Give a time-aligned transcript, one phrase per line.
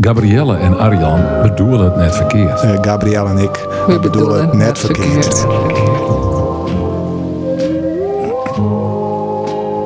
[0.00, 2.60] Gabrielle en Arjan bedoelen het net verkeerd.
[2.60, 5.46] Eh, Gabrielle en ik We bedoelen het net verkeerd.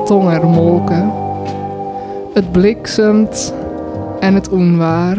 [0.07, 1.13] Tongermolken.
[2.35, 3.55] Het bliksemt
[4.21, 5.17] en het onwaar.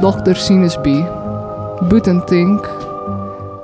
[0.00, 1.04] Dochter Sinusby.
[1.88, 2.70] Butentink.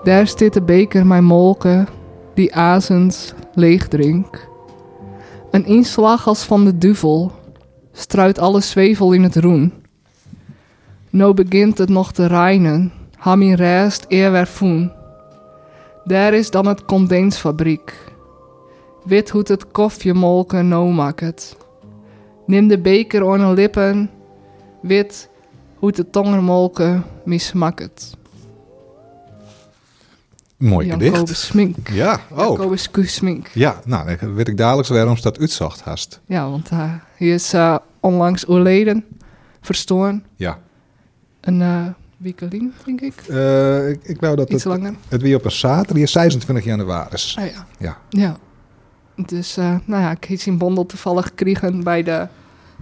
[0.05, 1.89] Daar zit de beker mijn molken,
[2.35, 4.49] die azens leeg drink.
[5.51, 7.33] Een inslag als van de duvel
[7.93, 9.86] struit alle zwevel in het roen.
[11.17, 14.49] Nou begint het nog te reinen, ham in rest eer.
[16.05, 18.13] Daar is dan het condensfabriek.
[19.05, 21.57] Wit hoe het koffiemolken nou maakt.
[22.47, 24.11] Neem de beker aan de lippen,
[24.83, 25.29] wit
[25.75, 28.17] hoe de tongermolken mismaakt.
[30.57, 31.39] Mooi Jacobus gedicht.
[31.39, 31.89] Smink.
[31.89, 32.39] Ja, oh.
[32.39, 32.97] Jacobus Q.
[33.03, 33.49] Smink.
[33.49, 36.21] Ja, nou, dan weet ik dadelijk waarom ze dat uitzocht hast.
[36.27, 39.05] Ja, want uh, hij is eh, onlangs overleden,
[39.61, 40.25] verstoren.
[40.35, 40.65] Ja.
[41.47, 41.87] Een uh,
[42.17, 43.15] weekelien, denk ik.
[43.29, 44.95] Eh, ik, ik wou dat Iets het, langer.
[45.09, 47.17] het weer op een zaterdag, 26 januari.
[47.37, 47.67] Ah, ja.
[47.79, 47.99] Ja.
[48.09, 48.37] Ja.
[49.27, 52.27] Dus, eh, nou ja, ik heb zijn bondel toevallig gekregen bij de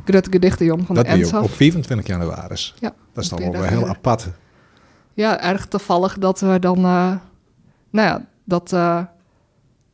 [0.04, 1.44] Grote Gedichtenjong van Dat de Ensaf.
[1.44, 2.56] op 24 januari.
[2.78, 4.28] Ja, Dat is dan een wel weer heel apart.
[5.14, 7.12] Ja, erg toevallig dat we dan, eh,
[7.90, 9.00] nou ja, dat eh,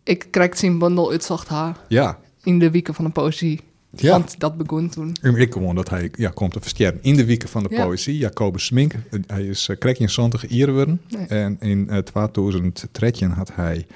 [0.04, 2.18] ik krijg zijn bundel uitzocht ha Ja.
[2.42, 3.60] in de weken van de poëzie.
[3.96, 4.10] Ja.
[4.10, 5.16] Want dat begon toen.
[5.22, 7.84] En Ik gewoon dat hij ja, komt te versterken in de weken van de Ja.
[7.84, 8.18] poëzie.
[8.18, 11.00] Jacobus Smink, eh, hij is uh, krek in 70 geworden.
[11.08, 11.26] Nee.
[11.26, 13.86] En in uh, 2013 had hij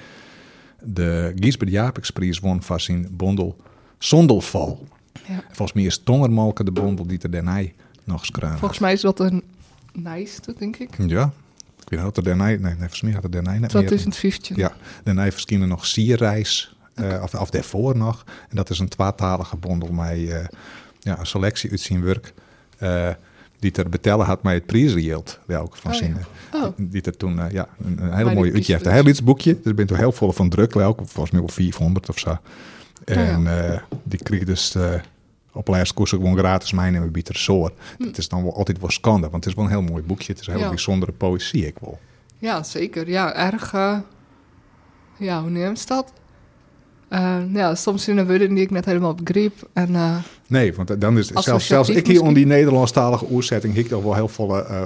[0.83, 3.57] de Giesbert Japiksprijs won van zijn bondel
[3.97, 4.87] Zondelval.
[5.27, 5.43] Ja.
[5.47, 7.61] Volgens mij is Tongermalke de bondel die er daarna
[8.03, 8.59] nog schreef.
[8.59, 9.43] Volgens mij is dat een
[9.93, 10.89] nijste, denk ik.
[11.07, 11.33] Ja.
[11.81, 12.45] Ik weet niet of er daarna...
[12.45, 13.69] Nee, nee volgens mij had er daarna net meer.
[13.69, 14.55] 2015.
[14.55, 18.23] Ja, daarna verschenen nog Sierreis, eh of, of daarvoor nog.
[18.49, 20.45] En dat is een tweetalige bondel met eh,
[20.99, 22.33] ja, een selectie uit zijn werk.
[22.77, 23.09] eh,
[23.59, 25.39] die ter betellen had met het prijsgeld.
[25.45, 26.15] Welke van Oh, ja.
[26.53, 26.71] Oh.
[26.77, 28.55] Die er toen, ja, een, een hele mooie uitgeeft.
[28.55, 28.95] Een kiesprijs.
[28.95, 29.53] heel iets boekje.
[29.61, 30.73] Dus ik ben toen heel vol van druk.
[30.73, 32.29] Welke, volgens mij wel 400 of zo.
[32.29, 32.37] Oh,
[33.05, 33.47] En
[34.03, 34.93] die kreeg dus eh,
[35.51, 37.73] op ook gewoon gratis mijn en we bieden soort.
[37.97, 40.31] Het is dan wel altijd wel schande, want het is wel een heel mooi boekje.
[40.31, 40.69] Het is een hele Hm.
[40.69, 40.75] Ja.
[40.75, 41.99] bijzondere poëzie, ik wel.
[42.37, 43.09] Ja, zeker.
[43.09, 43.71] Ja, erg.
[45.17, 46.13] ja, hoe neemt dat?
[47.07, 49.69] Eh, ja, soms zijn er woorden die ik net helemaal begreep.
[49.73, 50.15] En eh,
[50.47, 54.15] Nee, want dan is zelfs, zelfs ik hier om die Nederlandstalige oerzetting hik toch wel
[54.15, 54.81] heel volle uh,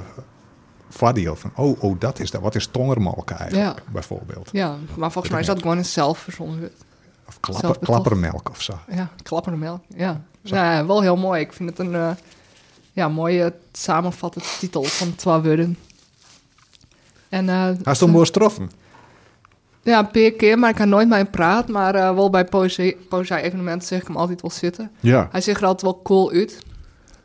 [0.88, 1.52] voordeel van.
[1.56, 2.40] Oh, oh, dat is dat.
[2.40, 4.48] Wat is tongermalken eigenlijk, bijvoorbeeld?
[4.52, 6.72] ja, maar volgens mij is dat gewoon een zelfverzonnen woord.
[7.26, 8.78] Of klapper, klappermelk of zo.
[8.92, 9.82] Ja, klappermelk.
[9.96, 10.20] Ja.
[10.42, 11.40] ja, wel heel mooi.
[11.40, 12.10] Ik vind het een eh,
[12.92, 15.76] ja, mooie samenvatte titel van twee woorden.
[17.28, 18.70] En, eh, Hij is toch mooi getroffen?
[19.82, 21.72] Ja, een paar keer, maar ik kan nooit met hem praten.
[21.72, 24.90] Maar eh, wel bij poëzie- poëzie-evenementen zeg ik hem altijd wel zitten.
[25.00, 25.28] Ja.
[25.30, 26.58] Hij ziet er altijd wel cool uit.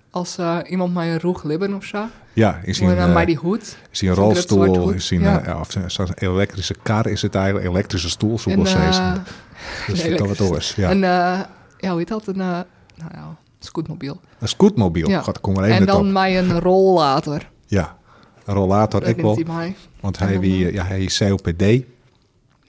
[0.09, 2.05] Als eh, iemand mij een roeg libben of zo.
[2.33, 3.77] Ja, is hij een, bij eh, die hoed.
[3.91, 4.89] is hij een rolstoel?
[4.89, 7.65] Is hij een, ja, of zo'n elektrische kar is het eigenlijk?
[7.67, 9.23] Elektrische stoel, zo En, wel eh, zeggen.
[9.87, 10.75] Dus dat wat oors.
[10.75, 10.91] Ja.
[10.91, 11.39] Een, eh,
[11.77, 12.27] ja, hoe heet dat?
[12.27, 12.65] Een, nou
[13.13, 14.19] ja, scootmobiel.
[14.39, 15.09] Een scootmobiel.
[15.09, 15.21] Ja.
[15.21, 16.11] God, even En dan op.
[16.11, 17.41] mij een rollator.
[17.65, 17.95] Ja.
[18.45, 19.39] Een rollator, Dat ik wel.
[19.47, 19.75] hij.
[19.99, 21.63] Want En hij, wie, ja, hij is COPD.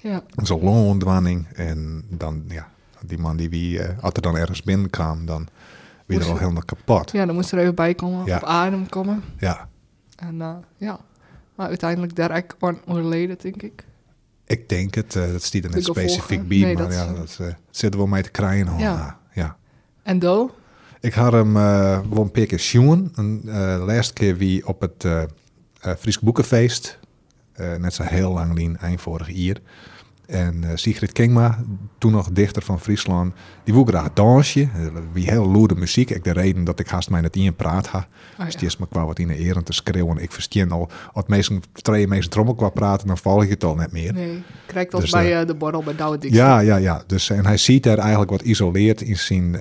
[0.09, 0.23] Ja.
[0.43, 1.47] Zo'n longontwanning.
[1.55, 2.69] En dan, ja,
[3.07, 5.49] die man die wie, eh, als er dan ergens binnenkwam, dan
[6.07, 7.11] weer je- helemaal kapot.
[7.11, 8.27] ja, dan moest er even bij komen.
[8.27, 8.37] Ja.
[8.37, 9.23] Op adem komen.
[9.39, 9.69] Ja,
[10.17, 10.99] En eh, ja.
[11.55, 13.85] Maar uiteindelijk daar aan overleden, denk ik.
[14.47, 15.17] ik denk het.
[15.17, 17.99] eh, dat stiet er net specifiek bij, Nee, maar dat- ja, dat eh, zit er
[17.99, 18.67] wel mee te krijgen.
[18.67, 18.81] hoor.
[18.81, 18.93] Ja.
[18.95, 19.19] Ja.
[19.33, 19.57] ja.
[20.03, 20.55] En Do?
[21.01, 23.13] Ik had hem wel een paar keer zien.
[23.15, 25.07] Eh, de laatste keer wie op het
[25.99, 26.99] Fries Boekenfeest.
[27.79, 29.57] net zo heel lang lien, eind vorig jaar.
[30.27, 31.59] En eh, Sigrid Kingma,
[31.99, 33.33] toen nog dichter van Friesland,
[33.65, 34.61] die wil graag dansje.
[34.61, 36.11] Eh, Wie heel loerde muziek.
[36.11, 37.99] Ik de reden dat ik haast mij net in praat ha.
[38.39, 38.59] Oh, Dus ja.
[38.59, 40.19] die is me qua wat in de eren te schreeuwen.
[40.19, 43.75] Ik verstaan al, als meesten twee meesten trommel qua praten, dan val ik het al
[43.75, 44.13] net meer.
[44.13, 46.19] Nee, krijgt als Dus, bij eh, de borrel bij Douwe.
[46.21, 47.03] Ja, ja, ja.
[47.07, 49.53] Dus, en hij ziet er eigenlijk wat isoleerd in zijn...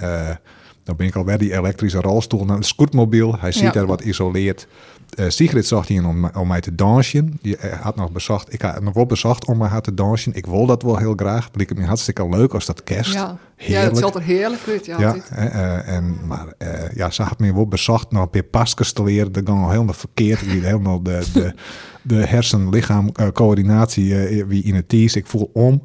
[0.83, 2.45] dan ben ik al bij die elektrische rolstoel.
[2.45, 3.37] Nou, een scootmobiel.
[3.39, 3.73] Hij ziet Ja.
[3.73, 4.67] er wat isoleerd.
[5.15, 7.37] Eh Sigrid zag hij om, om mij te dansen.
[7.41, 8.53] Die eh, had nog bezocht.
[8.53, 10.33] Ik had nog wel bezocht om mij haar te dansen.
[10.33, 11.51] Ik wil dat wel heel graag.
[11.51, 13.13] Bleek het me hartstikke leuk als dat kerst.
[13.13, 13.89] Ja, ja Heerlijk.
[13.89, 14.85] het zat er heerlijk uit.
[14.85, 18.43] Ja, Ja, eh, en, maar eh, ja, ze had me wel bezocht nog een paar
[18.43, 19.31] pasjes te leren.
[19.31, 20.45] Dat ging al helemaal verkeerd.
[20.45, 21.53] Wie helemaal de, de,
[22.01, 25.15] de hersen-lichaam-coördinatie wie in het tees.
[25.15, 25.81] Ik voel om.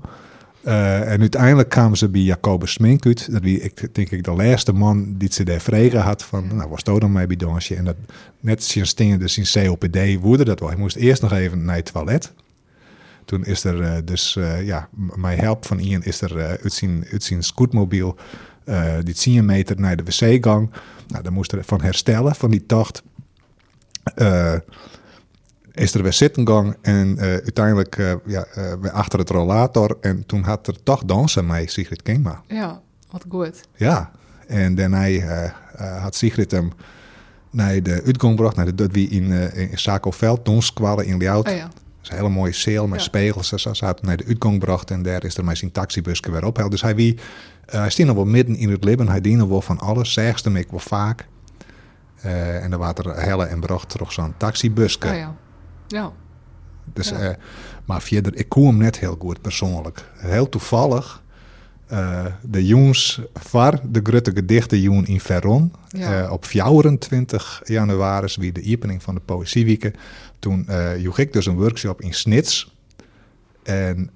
[0.62, 3.33] Eh, en uiteindelijk kwamen ze bij Jacobus Smink uit.
[3.33, 6.69] Dat wie, ik denk ik de laatste man die ze daar vregen had van, nou,
[6.69, 7.75] was dat dan mee bij dansje?
[7.77, 7.97] En dat
[8.41, 10.69] net sinds dingen dus in COPD woedde dat wel.
[10.69, 12.33] Hij moest eerst nog even naar het toilet.
[13.25, 17.05] Toen is er eh, dus, eh, ja, mijn help van Ian is er uit zijn,
[17.12, 18.17] uit zijn scootmobiel,
[19.03, 20.71] die 10 meter naar de wc-gang.
[21.09, 23.03] Nou, dan moest er van herstellen van die tocht.
[25.81, 28.47] Is er weer zitten gang en eh, uiteindelijk eh, ja,
[28.81, 29.97] weer achter het rollator.
[30.00, 32.43] En toen had er toch dansen met Sigrid Kingma.
[32.47, 32.81] Ja,
[33.11, 33.61] wat goed.
[33.77, 34.11] Ja,
[34.47, 35.09] en daarna
[36.00, 36.73] had Sigrid hem
[37.50, 41.49] naar de uitgang gebracht, naar de dat wie in, in Saco Veld, Donskwallen in Ljout.
[41.49, 41.62] Oh ja.
[41.62, 41.73] Dat
[42.03, 43.05] is een hele mooie cel met Ja.
[43.05, 43.49] spegels.
[43.49, 46.67] Ze hadden naar de uitgang gebracht en daar is er met zijn taxibusje weer op.
[46.69, 47.19] Dus hij wie,
[47.67, 49.09] hij stond nog wel midden in het leven.
[49.09, 51.26] Hij diende wel van alles, zegde hem ik wel vaak.
[52.23, 54.99] En dan was er helle en bracht terug zo'n taxibusje.
[55.09, 55.37] Oh ja.
[55.90, 56.12] Ja.
[56.92, 57.19] Dus, Ja.
[57.20, 57.37] eh,
[57.84, 60.04] maar verder, ik koe hem net heel goed persoonlijk.
[60.16, 61.22] Heel toevallig,
[61.87, 65.72] eh, de jongens var de grote gedichten joen in Veron.
[65.88, 66.25] Ja.
[66.25, 69.92] Eh, op 24 januari wie de opening van de Poëzieweken.
[70.38, 70.66] Toen
[70.98, 72.75] joeg ik dus een workshop in Snits.
[73.62, 74.10] En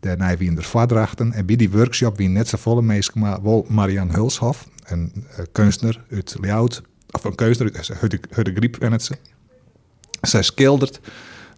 [0.00, 1.32] daarna wie in de vadrachten.
[1.32, 6.04] En bij die workshop wie net zo volle meesten, maar wel Marian Hulshoff, een kunstenaar
[6.10, 6.82] uit Ljout.
[7.10, 9.14] Of een kunstenaar uit Hudde Hudde Griep en het ze.
[10.22, 11.00] Zij schildert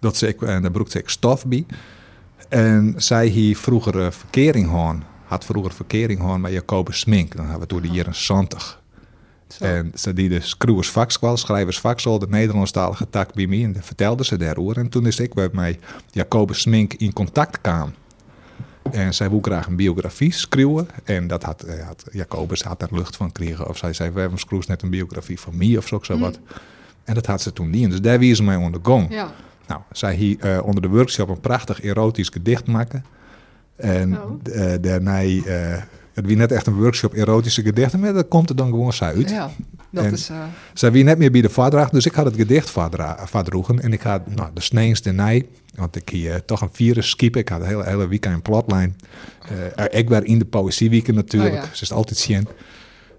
[0.00, 1.66] dat ze, en daar broekt ze ik stof bij.
[2.49, 4.96] En zij hier vroeger eh, verkering gehad.
[5.25, 7.37] Had vroeger verkering gehad met Jacobus Smink.
[7.37, 8.82] Dan hebben we door de jaren 70.
[9.49, 9.64] Zo.
[9.64, 13.64] En ze die de schroevers vakskwal, schrijvers vaksel, de Nederlandstalige tak bij mij.
[13.64, 14.76] En dat vertelde ze daarover.
[14.76, 15.78] En toen is ik met mij
[16.10, 17.94] Jacobus Smink in contact kwam.
[18.93, 20.88] En zij wil graag een biografie schrijven.
[21.05, 23.69] En dat had, eh, had Jacobus had daar lucht van gekregen.
[23.69, 26.38] Of zij zei, we hebben schroes net een biografie van mij of zo, zo wat.
[27.04, 27.90] En dat had ze toen niet.
[27.90, 29.12] Dus daar wie ze mij onder gong.
[29.14, 29.32] Ja.
[29.66, 33.04] Nou, zij hier eh, onder de workshop een prachtig erotisch gedicht maken.
[33.76, 34.40] En Oh.
[34.54, 38.56] eh, daarna, eh, het wie net echt een workshop erotische gedichten, maar dat komt er
[38.56, 39.30] dan gewoon zo uit.
[39.30, 39.50] Ja.
[39.90, 40.30] Dat En- is...
[40.74, 41.50] Zij wie net meer bij de
[41.90, 42.70] dus ik had het gedicht
[43.24, 43.80] vadroegen.
[43.82, 47.36] En ik had nou, de sneens de nij, want ik hier toch een virus skiep.
[47.36, 48.96] Ik had een hele, hele weekend een plotlijn.
[49.90, 51.68] Ik werd in de poëzieweekend natuurlijk, Oh ja.
[51.74, 52.48] ze is altijd zien.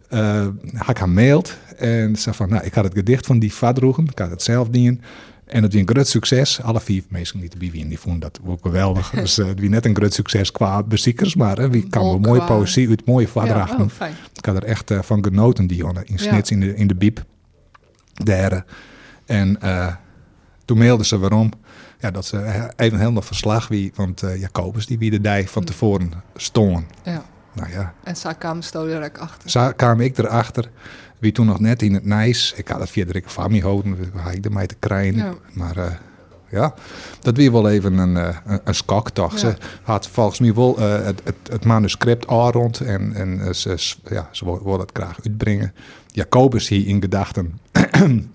[0.09, 3.53] Eh had ik haar maild en zei van, nou, ik had het gedicht van die
[3.53, 4.03] vadroegen.
[4.05, 5.01] Ik had het zelf dienen.
[5.45, 6.61] En het was een groot succes.
[6.61, 9.09] Alle vier mensen die erbij waren, die vonden dat ook geweldig.
[9.21, 12.19] dus eh, het was net een groot succes qua beziekers, maar eh, wie kan wel
[12.19, 13.89] mooie qua- poëzie uit mooie vadrachten.
[13.99, 14.11] ja, oh.
[14.33, 16.05] Ik had er echt eh, van genoten, die jongen.
[16.05, 16.17] In Ja.
[16.21, 17.23] snits in, de, in de biep.
[18.13, 18.65] Daar.
[19.25, 19.95] En eh,
[20.65, 21.51] toen mailden ze waarom.
[21.99, 23.91] Ja, dat ze eh, even helemaal verslag wie.
[23.95, 26.85] Want eh, Jacobus, die wie de dij van tevoren stonden.
[27.03, 27.25] Ja.
[27.55, 29.49] Nou ja, En kwamen sto direct achter.
[29.49, 30.69] zo kwam ik erachter.
[31.19, 32.53] Wie toen nog net in het Nijs.
[32.55, 33.95] Ik had het via de Rikke Fami houden.
[33.95, 35.17] dus Had ik ermee te krijgen.
[35.17, 35.33] Ja.
[35.53, 35.91] Maar eh,
[36.49, 36.73] ja,
[37.21, 39.39] dat weer wel even een, eh, een, een skok toch.
[39.39, 42.79] Ze had volgens mij wel eh, het, het, het manuscript al rond.
[42.79, 45.73] En, en ze, ja, ze wil, het graag uitbrengen.
[46.07, 47.59] Jacobus hier in gedachten.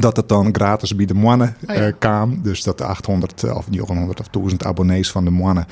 [0.00, 1.90] dat het dan gratis bij de mannen Oh ja.
[1.90, 2.42] kwam.
[2.42, 5.66] Dus dat de 800 eh, of 900 of 1000 abonnees van de mannen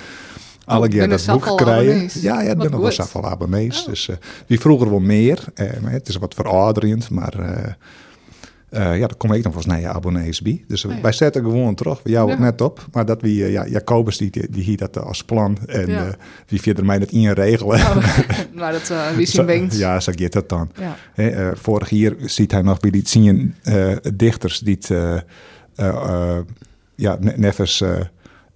[0.69, 2.21] alle Oh, keer dat boek krijgen.
[2.23, 3.81] Ja, ja, Wat dan nog wel zoveel abonnees.
[3.81, 3.87] Oh.
[3.89, 4.17] Dus eh,
[4.47, 5.45] die vroeger wel meer.
[5.55, 7.73] Eh, maar het is wat verouderend, maar eh,
[8.71, 10.65] eh, ja, daar kom ik dan volgens mij abonnees bij.
[10.69, 11.01] Dus Oh ja.
[11.01, 12.01] wij zetten gewoon terug.
[12.03, 12.25] We Ja.
[12.39, 12.87] net op.
[12.93, 15.59] Maar dat wie, eh, ja, Jacobus die, die, die hield dat als plan.
[15.67, 16.07] En Ja.
[16.07, 16.13] eh,
[16.49, 17.79] wie verder mij dat in regelen.
[17.81, 17.97] Oh,
[18.55, 19.79] maar dat uh, wie zien wenkt.
[19.79, 20.71] Ja, zo gaat dat dan.
[21.15, 25.19] Eh, vorig jaar ziet hij nog bij die tien eh, dichters die het, eh, eh,
[25.89, 26.39] eh,
[26.95, 27.91] ja, ne- nevens eh,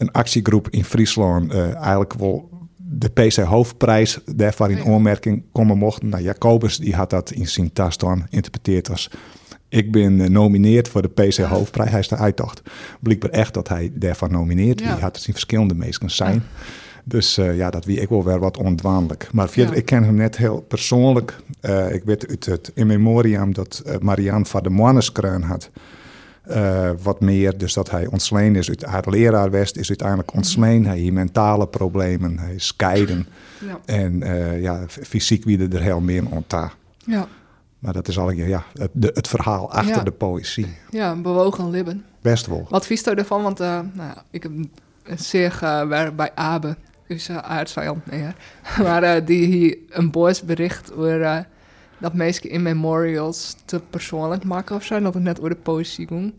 [0.02, 4.84] een actiegroep in Friesland eh, eigenlijk wel de PC hoofdprijs daarvoor in Ja.
[4.84, 6.08] aanmerking komen mochten.
[6.08, 9.10] Nou, Jacobus die had dat in zijn tas dan interpreteerd als
[9.68, 11.90] ik ben eh, nomineerd voor de PC hoofdprijs.
[11.90, 12.62] Hij is de uittocht.
[13.00, 14.80] Blijkbaar echt dat hij daarvan nomineert.
[14.80, 14.92] Ja.
[14.94, 16.42] Die had het in verschillende mensen zijn.
[17.04, 19.28] Dus eh, ja, dat wie ik wel weer wat ontwaanlijk.
[19.32, 19.78] Maar verder, Ja.
[19.80, 21.36] ik ken hem net heel persoonlijk.
[21.90, 25.70] Ik weet uit het in memoriam dat Marianne van de Moaneskreun had.
[26.42, 30.86] Eh, wat meer, dus dat hij ontsleen is uit haar leraar West, is uiteindelijk ontsleen.
[30.86, 33.26] Hij heeft mentale problemen, hij is scheiden.
[33.66, 33.80] Ja.
[33.84, 36.70] En eh, ja, fysiek wie er heel meer ontdaan.
[36.96, 37.26] Ja.
[37.78, 40.02] Maar dat is al ja, het, de, het verhaal achter Ja.
[40.02, 40.76] de poëzie.
[40.90, 42.04] ja, een bewogen libben.
[42.20, 42.66] Best wel.
[42.68, 43.42] Wat vies je ervan?
[43.42, 45.58] Want uh, nou, ja, ik heb een zeer
[46.16, 48.26] bij Abe, dus aardsvijand, nee,
[48.82, 51.46] maar die hier een boos bericht over
[52.02, 56.06] dat mensen in memorials te persoonlijk maken of zo, dat het net over de poëzie
[56.06, 56.34] ging.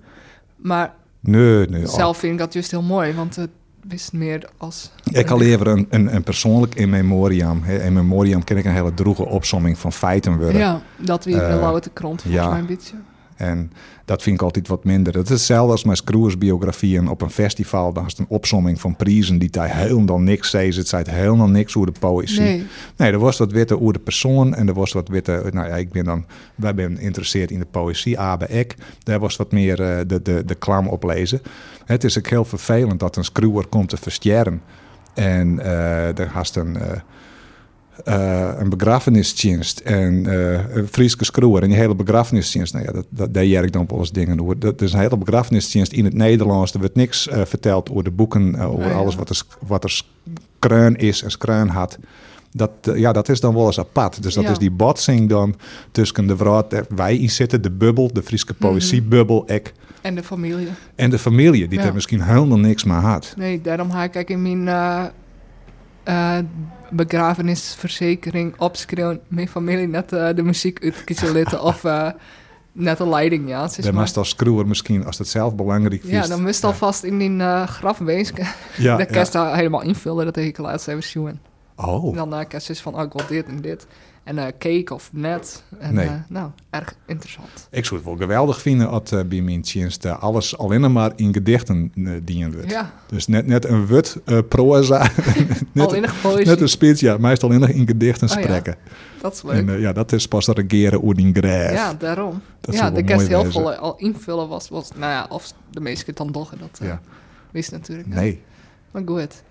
[0.55, 1.87] Maar Nee, nee.
[1.87, 3.49] zelf vind ik dat juist heel mooi, want het
[3.87, 4.91] wist meer als...
[5.11, 7.63] Ik al even een, een, een persoonlijk in memoriam.
[7.63, 10.57] In memoriam ken ik een hele droege opsomming van feiten worden.
[10.57, 12.49] Ja, dat weer uh, lauwe te krant volgens ja.
[12.49, 12.95] mij een beetje.
[13.35, 13.71] En
[14.05, 15.13] dat vind ik altijd wat minder.
[15.13, 17.93] Het is hetzelfde als mijn Screwers biografieën op een festival.
[17.93, 20.75] Dan is het een opsomming van prijzen die daar helemaal niks zei.
[20.75, 22.39] Het zei helemaal niks over de poëzie.
[22.39, 22.65] Nee.
[22.97, 24.55] nee, er was wat witte over de persoon.
[24.55, 25.43] En er was wat witte...
[25.51, 26.25] Nou ja, ik ben dan...
[26.55, 28.19] Wij ben geïnteresseerd in de poëzie.
[28.19, 28.75] Abe ik.
[29.03, 31.41] Daar was wat meer uh, de, de, de klam op lezen.
[31.85, 34.61] Het is ook heel vervelend dat een Screwer komt te versterren.
[35.13, 36.75] En uh, er haast een...
[36.75, 36.81] Uh,
[38.05, 42.73] eh, een begrafenisdienst en eh, een Frieske skroer en die hele begrafenisdienst.
[42.73, 44.59] Nou ja, dat, dat daar jij ik dan op alles dingen door.
[44.59, 46.73] Dat is een hele begrafenisdienst in het Nederlands.
[46.73, 48.97] Er wordt niks eh, verteld over de boeken, over Oh ja.
[48.97, 50.03] alles wat er, wat er
[50.59, 51.97] skreun is en skreun had.
[52.51, 54.23] Dat, ja, dat is dan wel eens apart.
[54.23, 54.49] Dus dat Ja.
[54.51, 55.55] is die botsing dan
[55.91, 60.23] tussen de vrouw, waar wij in zitten, de bubbel, de Friese poëziebubbel, ik, En de
[60.23, 60.67] familie.
[60.95, 61.85] en de familie, die Ja.
[61.85, 63.33] er misschien helemaal niks meer had.
[63.37, 64.67] Nee, daarom ga ik in mijn
[66.03, 66.37] eh,
[66.89, 69.21] begrafenisverzekering opschrijven.
[69.27, 72.09] Mijn familie net eh, de muziek uitkiezen of eh,
[72.71, 73.67] net de leiding, ja.
[73.67, 74.25] zeg Dan maar.
[74.25, 76.29] skroer misschien, als het zelf belangrijk Ja, vies.
[76.29, 78.35] dan moest je alvast in die uh, graf wezen.
[78.77, 79.05] Ja, dan ja.
[79.05, 81.39] kan je daar helemaal invullen, dat ik laatst even zien.
[81.75, 83.87] Oh, Dan uh, kan je van, oh, ik wil dit en dit.
[84.23, 85.63] En eh cake of net.
[85.79, 86.07] En, Nee.
[86.07, 87.67] eh, nou, erg interessant.
[87.71, 91.11] ik zou het wel geweldig vinden als eh, bij mijn dienst eh, alles alleen maar
[91.15, 92.69] in gedichten eh, dienen wordt.
[92.71, 95.09] Ja, Dus net, net een wut eh, proza,
[95.71, 96.01] net,
[96.45, 98.75] net een speech, ja, meestal alleen nog in gedichten Oh ja, spreken.
[99.21, 99.53] Dat is leuk.
[99.53, 101.71] En eh, ja, dat is pas regeren oer die graf.
[101.71, 102.41] ja, daarom.
[102.61, 106.03] dat ja, de kerst heel veel al invullen was, was, nou ja, of de meeste
[106.07, 107.01] het dan doggen, dat eh Ja.
[107.51, 108.07] wist natuurlijk.
[108.07, 108.41] Nee.
[108.91, 109.43] Maar goed.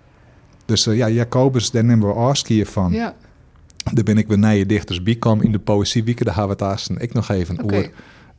[0.65, 2.91] Dus eh, ja, Jacobus, daar nemen we afskiën van.
[2.91, 3.13] Ja,
[3.91, 6.25] Daar ben ik weer naar je dichters bijkom in de poëziewieken.
[6.25, 6.61] Daar gaan we het
[6.97, 7.75] ik nog even oké.
[7.75, 7.89] over.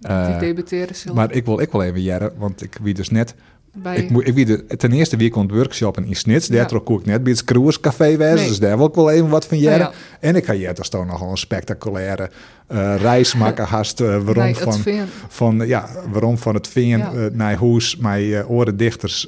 [0.01, 3.11] Eh, Die debuteren zullen maar ik wil, ik wil even jaren, want ik wie dus
[3.11, 3.35] net
[3.77, 3.97] bij...
[3.97, 6.47] Ik, moet, ik wie de, ten eerste wie komt workshoppen in Snits.
[6.49, 6.65] Daar Ja.
[6.65, 8.35] trok ik net bij het Cruiscafé wezen.
[8.35, 8.49] Nee.
[8.49, 9.79] Dus daar wil ik wel even wat van Oh, jaren.
[9.87, 9.93] ja.
[10.21, 12.31] En ik ga je toch nog een spectaculaire
[12.67, 13.65] eh, reis maken.
[13.67, 14.81] Haast eh, waarom, Nee, van,
[15.29, 17.13] van, ja, waarom van het Veen Ja.
[17.33, 19.27] naar Hoes, mijn uh, orendichters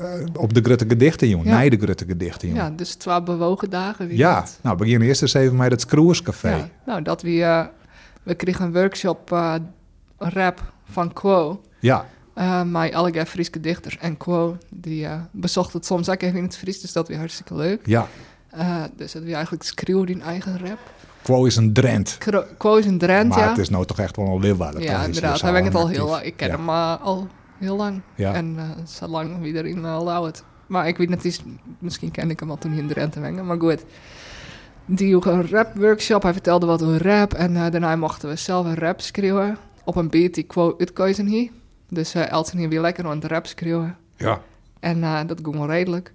[0.00, 1.46] eh, op de Grutte Gedichten, jongen.
[1.46, 1.56] Ja.
[1.58, 2.62] Nee, de Grutte Gedichten, jongen.
[2.64, 4.06] ja, dus twee bewogen dagen.
[4.06, 6.48] Wie Ja, nou begin eerst eens even met het Cruiscafé.
[6.56, 7.42] Ja, nou, dat we...
[7.42, 7.64] eh,
[8.22, 9.54] we kregen een workshop eh,
[10.18, 11.60] rap van Quo.
[11.78, 13.98] Ja, eh met allerlei Friese dichters.
[13.98, 16.80] En Quo, die bezocht het soms ook even in het Fries.
[16.80, 17.80] Dus dat was hartstikke leuk.
[17.86, 18.06] ja.
[18.96, 20.78] Dus dat we eigenlijk schreeuwen in eigen rap.
[21.22, 22.18] Quo is een Drent.
[22.58, 23.48] Quo is een Drent, Maar ja.
[23.48, 24.82] het is nou toch echt wel een Leeuwarden.
[24.82, 25.40] ja, inderdaad.
[25.40, 26.22] Hij werkt het al heel lang.
[26.24, 26.56] Ik ken Ja.
[26.56, 26.68] hem
[27.04, 27.28] al
[27.60, 28.00] heel lang.
[28.14, 28.34] Ja.
[28.34, 30.44] En eh, zo lang wie erin uh, lauwt.
[30.66, 31.42] Maar ik weet niet, is,
[31.78, 33.46] misschien ken ik hem al toen hij in Drenthe wengen.
[33.46, 33.84] Maar goed.
[34.86, 36.22] Die ook een rap workshop.
[36.22, 37.34] Hij vertelde wat over rap.
[37.34, 39.56] En eh, daarna mochten we zelf een rap schreeuwen.
[39.84, 41.50] Op een beat die Quo uitkeuzen hier.
[41.88, 43.96] Dus uh, Elton hier weer lekker aan het rap schreeuwen.
[44.16, 44.40] Ja.
[44.80, 46.12] En eh, dat ging wel redelijk.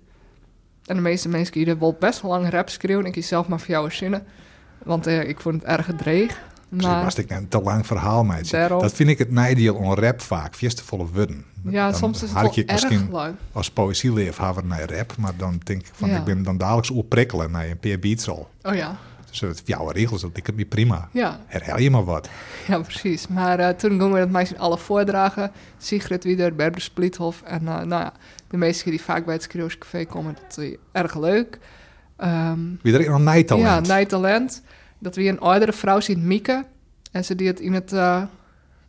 [0.86, 3.06] En de meeste mensen die wel best wel lang rap schreeuwen.
[3.06, 4.26] Ik kies zelf maar voor jou zinnen.
[4.84, 6.42] Want eh, ik vond het erg gedreig.
[6.82, 8.68] Maar was ik een te lang verhaal, meidje.
[8.68, 10.56] Dat vind ik het nadeel aan rap vaak.
[10.56, 11.46] Fiestevolle woorden.
[11.70, 13.36] ja, Dan soms is het ik erg misschien lang.
[13.52, 16.18] als poëzieleefhaver naar rap, maar dan denk ik van Ja.
[16.18, 18.50] ik ben dan dagelijks oerprikkelen naar een paar beats al.
[18.64, 18.98] Oh ja,
[19.30, 21.10] Dus het jouw regels, dat ik het niet prima.
[21.12, 21.40] ja.
[21.46, 22.30] Herhaal je maar wat.
[22.68, 23.28] Ja, precies.
[23.28, 25.52] Maar eh, toen gingen we dat meisje alle voordragen.
[25.78, 27.42] Sigrid Wieder, Berber Splithof.
[27.42, 28.14] En eh, nou ja,
[28.48, 31.60] de meesten die vaak bij het Schreeuwscafé komen, dat is erg leuk.
[32.18, 33.68] Ehm, Wie er een nijtalent.
[33.68, 34.62] ja, Nijtalent.
[35.00, 36.66] Dat we een oudere vrouw zien, Mieke.
[37.12, 38.22] En ze die het in het, eh,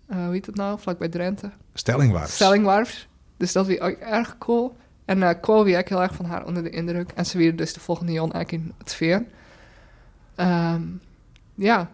[0.06, 1.50] eh, hoe heet het nou, vlakbij Drenthe?
[1.74, 2.34] Stellingwaarts.
[2.34, 3.08] Stellingwarfs.
[3.36, 4.76] Dus dat was ook erg cool.
[5.04, 7.10] En uh, wie ik heel erg van haar onder de indruk.
[7.14, 9.24] En ze weer dus de volgende Jan eigenlijk in het veer.
[10.34, 10.82] Ehm,
[11.54, 11.90] ja.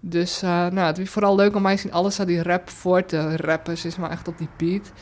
[0.00, 3.04] Dus uh, nou, het was vooral leuk om mij zien alles aan die rap voor
[3.04, 3.78] te rappen.
[3.78, 4.92] Ze is maar echt op die beat.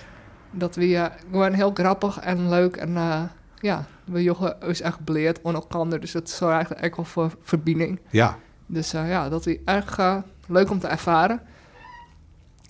[0.50, 3.22] Dat we uh, gewoon heel grappig en leuk en uh,
[3.60, 6.00] ja, we jochen is echt bleerd on elkaar.
[6.00, 8.00] Dus dat zorgt eigenlijk echt wel voor verbinding.
[8.10, 8.38] Ja.
[8.74, 10.16] Dus uh, ja, dat was erg uh,
[10.46, 11.40] leuk om te ervaren.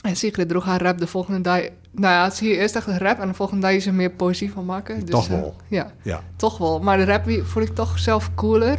[0.02, 1.60] En Sigrid droeg haar rap de volgende dag.
[1.90, 4.10] Nou ja, zie je eerst echt een rap en de volgende dag is er meer
[4.10, 5.00] poëzie van maken.
[5.00, 5.56] Dus, toch wel.
[5.62, 6.80] Uh, ja, ja, toch wel.
[6.80, 8.78] Maar de rap vond ik toch zelf cooler.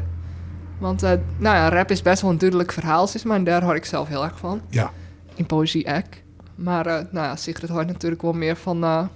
[0.79, 3.44] Want nou ja, rap is best wel een duidelijk verhaal, maar.
[3.44, 4.62] Daar hoor ik zelf heel erg van.
[4.70, 4.91] Ja.
[5.36, 6.24] In poëzie ook.
[6.55, 9.10] Maar nou ja, Sigrid hoort natuurlijk wel meer van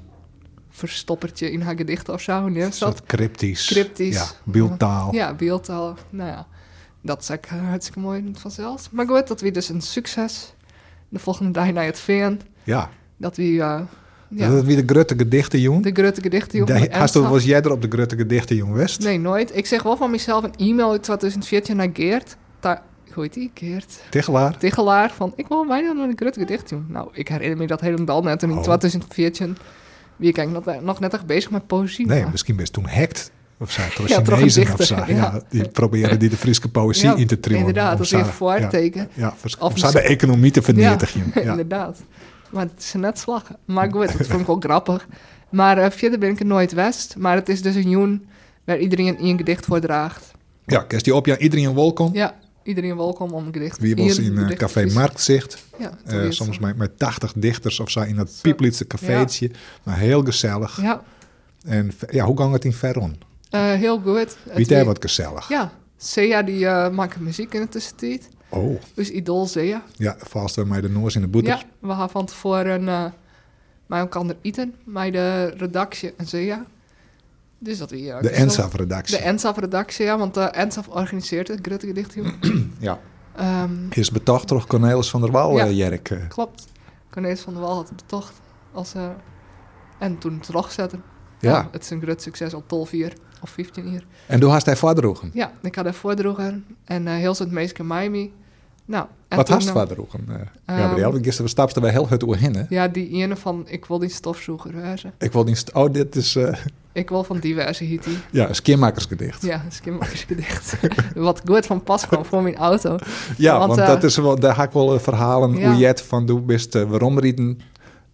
[0.70, 2.46] verstoppertje in haar gedichten of zo.
[2.46, 3.66] Een soort cryptisch.
[3.66, 4.16] Cryptisch.
[4.16, 5.13] Ja, beeldtaal.
[5.13, 5.98] Ja, beeldtaal.
[6.10, 6.48] Nou ja,
[7.01, 8.91] dat is ook hartstikke mooi vanzelf.
[8.91, 10.53] Maar goed, dat was dus een succes.
[11.10, 12.39] De volgende dag naar het VN.
[12.63, 12.89] Ja.
[13.18, 13.44] Dat we...
[13.44, 13.79] Uh,
[14.29, 14.50] ja.
[14.50, 15.84] Dat wie de Grutte gedichten, jong.
[15.84, 16.94] De Grutte gedichten, jong.
[16.94, 19.00] Hast du, was jij er op de Grutte gedichten, jong, West?
[19.00, 19.56] Nee, nooit.
[19.56, 22.38] Ik zeg wel van mezelf een e-mail uit 2014 naar Geert.
[22.60, 23.51] Ta hoe heet die?
[23.53, 24.00] Geert?
[24.10, 24.58] Tichelaar.
[24.58, 25.12] Tichelaar.
[25.12, 26.86] Van, ik wil mij dan een Grutte gedicht doen.
[26.88, 28.44] Nou, ik herinner me dat helemaal net.
[28.44, 28.62] En in oh.
[28.62, 29.58] 2014
[30.15, 32.08] wie ik nog, nog net echt bezig met poëzie.
[32.08, 32.32] Nee, maar.
[32.32, 33.32] misschien best toen hackt.
[33.60, 34.96] Of door ja, Chinezen of zo.
[34.96, 35.06] Ja.
[35.08, 35.42] ja.
[35.50, 37.60] die proberen die de Friese poëzie ja, in te trillen.
[37.60, 39.10] Inderdaad, dat is een voorteken.
[39.13, 41.32] Ja, ja om de economie te vernietigen.
[41.36, 42.01] Ja, inderdaad.
[42.50, 43.44] Maar het is net slag.
[43.66, 45.08] Maar goed, dat vond ik wel grappig.
[45.50, 47.16] Maar uh, verder ben ik er nooit west.
[47.18, 48.28] Maar het is dus een joen
[48.63, 50.32] waar iedereen een gedicht voor draagt.
[50.66, 52.13] Ja, kerst die op ja, iedereen welkom.
[52.13, 53.80] Ja, iedereen welkom om een gedicht.
[53.80, 55.66] Wie was in uh, Café Marktzicht.
[55.78, 59.51] Ja, uh, soms met, met 80 dichters of zo in dat Pieplitse cafeetje.
[59.84, 60.82] Maar heel gezellig.
[60.82, 61.04] Ja.
[61.66, 63.28] En ja, hoe ging het in Veron?
[63.51, 64.38] Uh, heel goed.
[64.53, 65.48] Wie daar wat gezellig?
[65.48, 68.29] Ja, Sea die eh, maakt muziek in de tussentijd.
[68.50, 69.84] Oh, Dus idool Sea.
[69.96, 71.50] ja, vast mij de noors in de boeter.
[71.50, 73.06] Ja, we gaan van tevoren uh,
[73.86, 74.75] mij ook ander eten.
[74.86, 76.65] Bij de redactie en Sea.
[77.60, 78.18] Dus dat we...
[78.22, 79.18] de ENSAF-redactie.
[79.18, 80.18] De ENSAF-redactie, ja.
[80.18, 82.15] Want de ENSAF organiseert het Grutte Gedicht.
[82.79, 83.00] ja.
[83.63, 86.25] Um, is betocht toch Cornelis van der Wal, ja, Jerk?
[86.27, 86.68] Klopt.
[87.10, 88.34] Cornelis van der Wal had het betocht.
[88.72, 89.10] Als, uh,
[90.00, 91.03] en toen terugzetten.
[91.39, 91.51] Ja.
[91.51, 91.70] ja.
[91.72, 94.05] Het is een groot succes op 12 uur of 15 uur.
[94.25, 95.31] En toen had hij voordroegen?
[95.34, 96.65] Ja, ik had hij voordroegen.
[96.86, 98.31] En uh, heel het meest Miami.
[98.86, 101.13] Nou, Wat had je voordroegen, uh, Gabriel?
[101.13, 102.63] Um, gisteren stapten wij heel goed doorheen, hè?
[102.69, 105.13] Ja, die ene van, ik wil die stofzoeker wezen.
[105.17, 106.36] Ik wil die, oh, dit is...
[106.36, 106.53] Uh...
[106.91, 108.17] Ik wil van diverse hitie.
[108.31, 109.41] Ja, een skimmakersgedicht.
[109.41, 110.77] Ja, een skimmakersgedicht.
[111.15, 112.98] Wat goed van pas kwam voor mijn auto.
[113.38, 115.69] Ja, want, want uh, dat is wel, daar ga ik wel verhalen ja.
[115.69, 117.60] hoe je het van doe best uh, waarom rieden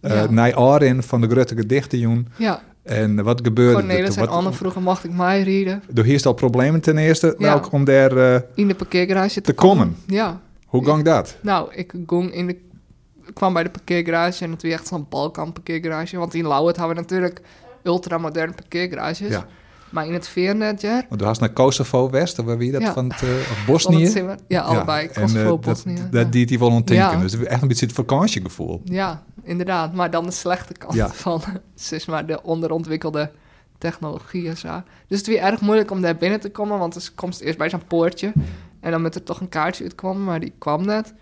[0.00, 0.30] uh, ja.
[0.30, 2.28] naar Arin van de grote gedichten, Joen.
[2.36, 2.62] Ja.
[2.86, 5.82] En wat gebeurde Cornelis en Anne vroegen, mocht ik mij rijden?
[5.90, 7.54] Door hier al problemen ten eerste, ja.
[7.54, 8.42] ook om daar...
[8.54, 9.76] in de parkeergarage te, te komen.
[9.76, 9.96] komen.
[10.06, 10.40] Ja.
[10.66, 11.36] Hoe ging dat?
[11.40, 12.56] Nou, ik ging in de,
[13.32, 16.18] kwam bij de parkeergarage en het was echt zo'n Balkan parkeergarage.
[16.18, 17.40] Want in Lauwert hebben we natuurlijk
[17.82, 19.28] ultramoderne parkeergarages.
[19.28, 19.46] Ja.
[19.96, 21.04] Maar in het Veernet, ja.
[21.08, 22.92] Want du was naar Kosovo West, waar wie dat Ja.
[22.92, 24.10] van het, uh, of Bosnië?
[24.10, 25.06] Van het ja, allebei.
[25.06, 25.94] en, Kosovo, eh, Bosnië.
[25.94, 26.08] Dat, ja.
[26.10, 27.16] dat deed hij wel ontdenken.
[27.16, 27.20] Ja.
[27.20, 28.80] Dus echt een beetje het vakantiegevoel.
[28.84, 29.94] Ja, inderdaad.
[29.94, 31.08] Maar dan de slechte kant Ja.
[31.08, 31.42] van
[31.74, 33.30] zeg maar, de onderontwikkelde
[33.78, 34.82] technologie en zo.
[35.08, 37.70] Dus het weer erg moeilijk om daar binnen te komen, want dus komt eerst bij
[37.70, 38.32] zo'n poortje
[38.80, 41.14] en dan moet er toch een kaartje uitkomen, maar die kwam net.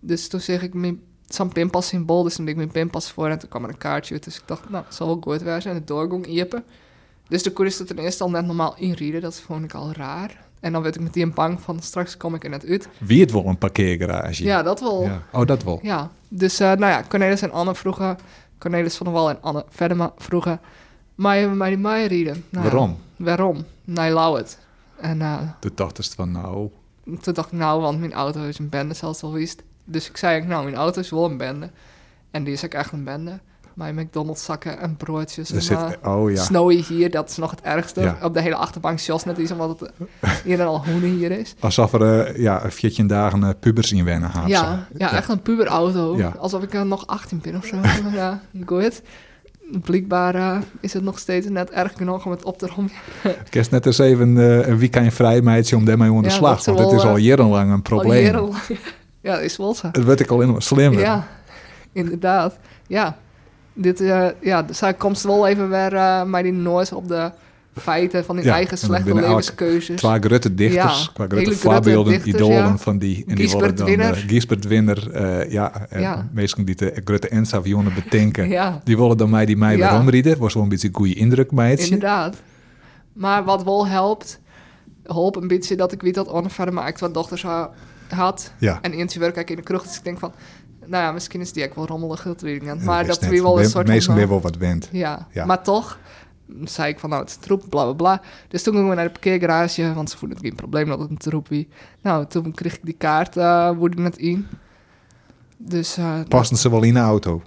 [0.00, 3.28] Dus toen zeg ik mijn zo'n pinpas symbool, dus toen deed ik mijn pinpas voor
[3.28, 4.24] en toen kwam er een kaartje uit.
[4.24, 5.62] Dus ik dacht, nou, het zal wel goed zijn.
[5.62, 6.64] En het doorgong iepen.
[7.28, 9.92] Dus de koer is er ten eerste al net normaal inrieden, dat vond ik al
[9.92, 10.42] raar.
[10.60, 12.88] En dan werd ik meteen bang van, straks kom ik er net uit.
[12.98, 14.44] Wie het wel een parkeergarage?
[14.44, 15.02] Ja, dat wel.
[15.02, 15.22] Ja.
[15.32, 15.78] Oh, dat wel.
[15.82, 18.18] Ja, dus uh, nou ja, Cornelis en Anne vroegen,
[18.58, 20.60] Cornelis van der Wal en Anne Verdema vroegen,
[21.14, 22.44] maar je mij die mij rieden?
[22.48, 22.98] Nou, Waarom?
[23.16, 23.64] Waarom?
[23.84, 24.58] Nee, lauw het.
[25.00, 26.70] En uh, Toen dacht ze van, nou...
[27.20, 29.62] toen dacht ik, nou, want mijn auto is een bende, zelfs al wist.
[29.84, 31.70] Dus ik zei, nou, mijn auto is wel een bende.
[32.30, 33.40] En die is ook echt een bende.
[33.74, 35.48] Mijn McDonald's zakken en broodjes.
[35.48, 36.42] Er en, zit, uh, oh ja.
[36.42, 38.00] Snowy hier, dat is nog het ergste.
[38.00, 38.18] Ja.
[38.22, 39.90] Op de hele achterbank Jos net iets, omdat het
[40.44, 41.54] hier dan al hoenen hier is.
[41.58, 44.48] Alsof er uh, ja, 14 dagen uh, pubers in wennen gaan.
[44.48, 46.16] Ja, ja, echt een puberauto.
[46.16, 46.34] Ja.
[46.38, 47.76] Alsof ik er nog 18 ben of zo.
[48.12, 49.02] ja, goed.
[49.82, 52.92] Blijkbaar is het nog steeds net erg genoeg om het op te rommen.
[53.46, 56.62] Ik heb net eens even een weekend vrij meidje om daarmee aan de Ja, slag.
[56.62, 58.24] dat Want het is al eh, jarenlang een probleem.
[58.24, 58.62] jarenlang.
[59.20, 59.86] ja, dat is wel zo.
[59.92, 61.00] Het werd ik al in slimmer.
[61.00, 61.26] Ja,
[61.92, 62.58] inderdaad.
[62.86, 63.16] Ja,
[63.74, 67.30] dit, uh, ja dus hij komt wel even weer uh, met die noise op de
[67.80, 69.96] feiten van die Ja, eigen en slechte levenskeuzes.
[70.00, 72.76] Qua grote dichters, Ja, qua grote voorbeelden, dichters, idolen ja.
[72.78, 73.24] van die.
[73.26, 74.16] En die worden dan Winner.
[74.16, 76.28] uh, Giesbert Winner, eh, ja, uh, Ja.
[76.32, 78.48] mensen die de grote Ensa-avionen bedenken.
[78.58, 80.38] Ja, Die willen dan mij die mij weer omrieden.
[80.38, 81.80] Was wel een beetje een goede indruk bij het.
[81.80, 82.36] inderdaad.
[83.12, 84.40] Maar wat wel helpt,
[85.02, 87.70] helpt een beetje dat ik weet dat Anne verder maakt wat dochters ha-
[88.08, 88.52] had.
[88.58, 88.78] Ja.
[88.82, 90.32] En eentje werk ik in de kroeg, dus ik denk van,
[90.86, 92.84] nou ja, misschien is die ook wel rommelig, dat weet ik niet.
[92.84, 94.14] Maar dat wel een soort Meestal van...
[94.14, 94.88] weer uh, wel wat wend.
[94.92, 95.28] Ja.
[95.32, 95.44] Ja.
[95.44, 95.98] maar toch
[96.64, 98.22] zei ik van, nou, het is troep, bla, bla, bla.
[98.48, 101.10] Dus toen gingen we naar de parkeergarage, want ze voelden het geen probleem dat het
[101.10, 101.64] een troep was.
[102.02, 104.46] Nou, toen kreeg ik die kaart, uh, woede net in.
[105.56, 107.42] Dus, uh, Passen ze wel in de auto?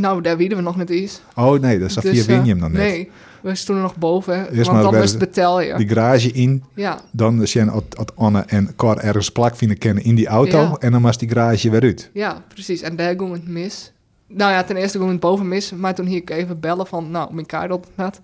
[0.00, 1.20] nou, daar wieden we nog net eens.
[1.34, 2.80] Oh nee, dat is Dus, via eh, win je hem dan net.
[2.80, 3.10] Nee,
[3.42, 5.74] we stonden nog boven, Eerst want dan betel je.
[5.76, 10.14] Die garage in, Ja, dan zijn het Anne en Cor ergens plak vinden kennen in
[10.14, 10.60] die auto.
[10.60, 10.76] Ja.
[10.78, 12.10] En dan was die garage weer uit.
[12.12, 12.82] ja, precies.
[12.82, 13.92] En daar ging het mis.
[14.26, 17.10] Nou ja, ten eerste ging het boven mis, maar toen hier ik even bellen van,
[17.10, 18.14] nou, mijn kaart op net.
[18.14, 18.22] Toen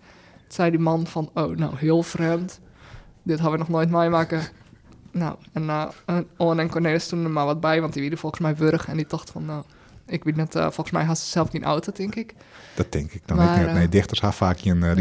[0.48, 2.60] zei die man van, oh, nou, heel vreemd.
[3.22, 4.40] Dit hadden we nog nooit meemaken.
[5.10, 5.86] Nou, en uh,
[6.36, 8.88] Owen en Cornelis toen er maar wat bij, want die wieden volgens mij wurg.
[8.88, 9.62] En die dacht van, nou,
[10.06, 12.34] ik weet net, uh, volgens mij had ze zelf geen auto, denk ik.
[12.74, 13.72] Dat denk ik dan Maar, niet.
[13.72, 14.92] Nee, eh, dichters hebben vaak een uh,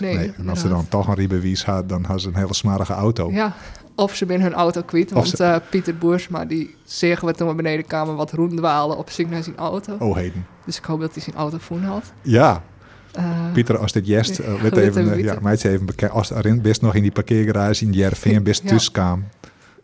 [0.00, 2.92] nee, En als ze dan toch een rijbewijs had, dan hadden ze een hele smarige
[2.92, 3.30] auto.
[3.30, 3.54] Ja,
[3.94, 5.06] of ze binnen hun auto kwijt.
[5.08, 8.96] Of want ze- uh, Pieter Boersma, die zeggen we toen we beneden kwamen wat roendwalen
[8.96, 9.96] op zoek naar zijn auto.
[9.98, 10.46] Oh, heden.
[10.64, 12.12] Dus ik hoop dat hij zijn auto voen had.
[12.22, 12.62] Ja,
[13.18, 16.10] Uh, Pieter, als dit jest, uh, even, uh, ja, meidje even bekend.
[16.12, 18.68] Als erin best nog in die parkeergarage in Jervin, best Ja.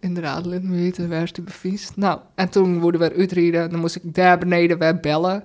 [0.00, 1.92] Inderdaad, laat me weten waar is die beviest.
[1.96, 3.70] Nou, en toen worden we uitrijden.
[3.70, 5.44] Dan moest ik daar beneden weer bellen.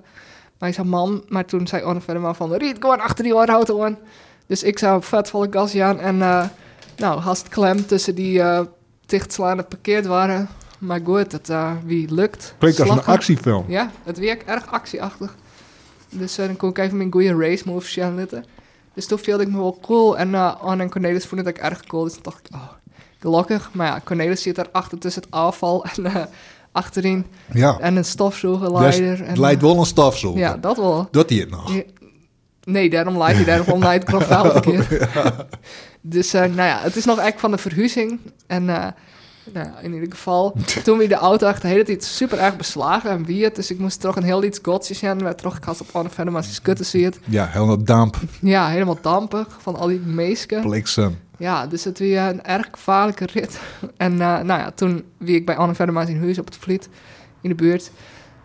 [0.59, 2.53] Maar zo'n man, maar toen zei Anne verder maar van...
[2.53, 3.97] Riet, gewoon achter die auto aan.
[4.47, 5.99] Dus ik zou vet volle gas aan.
[5.99, 6.45] En uh,
[6.97, 8.61] nou, haast klem tussen die uh,
[9.05, 10.47] dichtslaande parkeerd waren.
[10.79, 12.55] Maar goed, het uh, wie lukt.
[12.57, 13.65] Klinkt als een actiefilm.
[13.67, 15.35] Ja, het werkt erg actieachtig.
[16.09, 18.45] Dus dan kon ik even mijn goede race moves gaan letten.
[18.93, 20.17] Dus toen viel ik me wel cool.
[20.17, 22.03] En uh, Anne en Cornelis vonden het ook erg cool.
[22.03, 22.69] Dus toen dacht ik, oh,
[23.23, 23.69] gelukkig.
[23.73, 26.15] Maar ja, Cornelis zit daar achter tussen het afval en uh,
[26.71, 27.25] achterin.
[27.53, 29.21] Ja, En een Dus stofzuigerleider.
[29.21, 30.39] en, het lijkt wel een stofzoeker.
[30.41, 31.07] Ja, dat wel.
[31.11, 31.73] Doet hij het nog?
[31.73, 31.81] Ja.
[32.63, 35.09] Nee, daarom leidt hij daarom leidt ik nog veld een keer.
[36.01, 38.19] Dus eh, nou ja, het is nog echt van de verhuizing.
[38.47, 38.87] En eh,
[39.51, 42.55] nou ja, in ieder geval, toen we de auto echt de hele tijd super erg
[42.57, 43.55] beslagen en wie het.
[43.55, 45.23] Dus ik moest toch een heel iets godsjes zijn.
[45.23, 47.19] werd terug gekast op Anne verder, maar ze skutten zie het.
[47.25, 50.61] Ja, helemaal damp, Ja, helemaal dampig van al die meesken.
[50.61, 51.19] bliksem.
[51.37, 53.59] Ja, dus het was een erg gevaarlijke rit.
[53.97, 56.89] En eh, nou ja, toen wie ik bij Anne Verdermaas in huis op het Vliet,
[57.41, 57.91] in de buurt.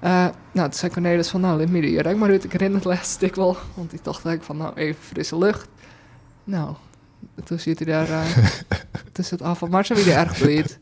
[0.01, 0.11] eh,
[0.53, 2.45] nou, toen zei Cornelis van, nou, let me hier maar uit.
[2.45, 3.57] Ik herinner het laatste stuk wel.
[3.75, 5.69] Want die dacht ik van, nou, even frisse lucht.
[6.45, 6.75] Nou,
[7.45, 8.21] toen zit hij daar eh,
[9.13, 9.69] tussen het afval.
[9.69, 10.79] Maar ze weer erg bleed.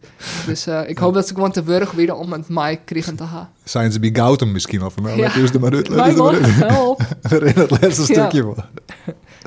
[0.47, 3.25] Dus eh, ik hoop dat ze gewoon te wurg weer om het mij kregen te
[3.25, 3.49] gaan.
[3.65, 5.17] Zijn ze bij misschien of wel?
[5.17, 5.25] Ja.
[5.25, 5.33] Ja.
[5.35, 5.89] Dus er maar uit.
[5.89, 6.35] Mij maar
[6.71, 7.01] help.
[7.29, 8.45] Het laatste stukje.
[8.45, 8.57] wel.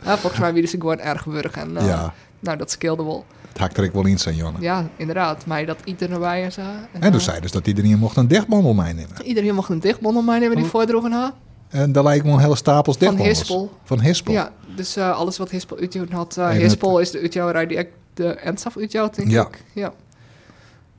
[0.06, 1.52] Ja, volgens mij werden ze gewoon erg wurg.
[1.52, 3.26] En eh, ja, nou, dat scheelde wel.
[3.50, 4.60] het hakt er ik wel in zijn, Jonne.
[4.62, 5.46] Ja, inderdaad.
[5.46, 6.62] Mij dat iedereen erbij en zo.
[6.62, 9.22] En, En toen eh, zei dus dat iedereen mocht een dichtbandel meenemen.
[9.24, 10.72] Iedereen mocht een dichtbondel meenemen die Oh.
[10.72, 11.34] voordroegen had.
[11.70, 13.40] En daar lijkt me een hele stapels Van dichtbandels.
[13.40, 13.78] Hispel.
[13.84, 14.34] Van Hispel.
[14.34, 16.36] Ja, dus eh, alles wat Hispel uitgehouden had.
[16.36, 19.42] het- Hispel is de uitjouwerij die ik de Ensaf uitjouwt, denk Ja.
[19.48, 19.64] ik.
[19.74, 19.94] Ja.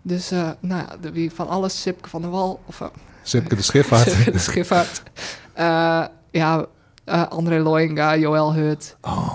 [0.03, 2.83] Dus, eh, nou ja, de, wie van alles, Sipke van der Wal, of
[3.23, 4.33] Sipke de Schifvaart.
[4.33, 5.03] de Schifvaart.
[6.31, 6.66] Ja,
[7.29, 8.97] André Loinga, Joël Hut.
[9.01, 9.35] Oh,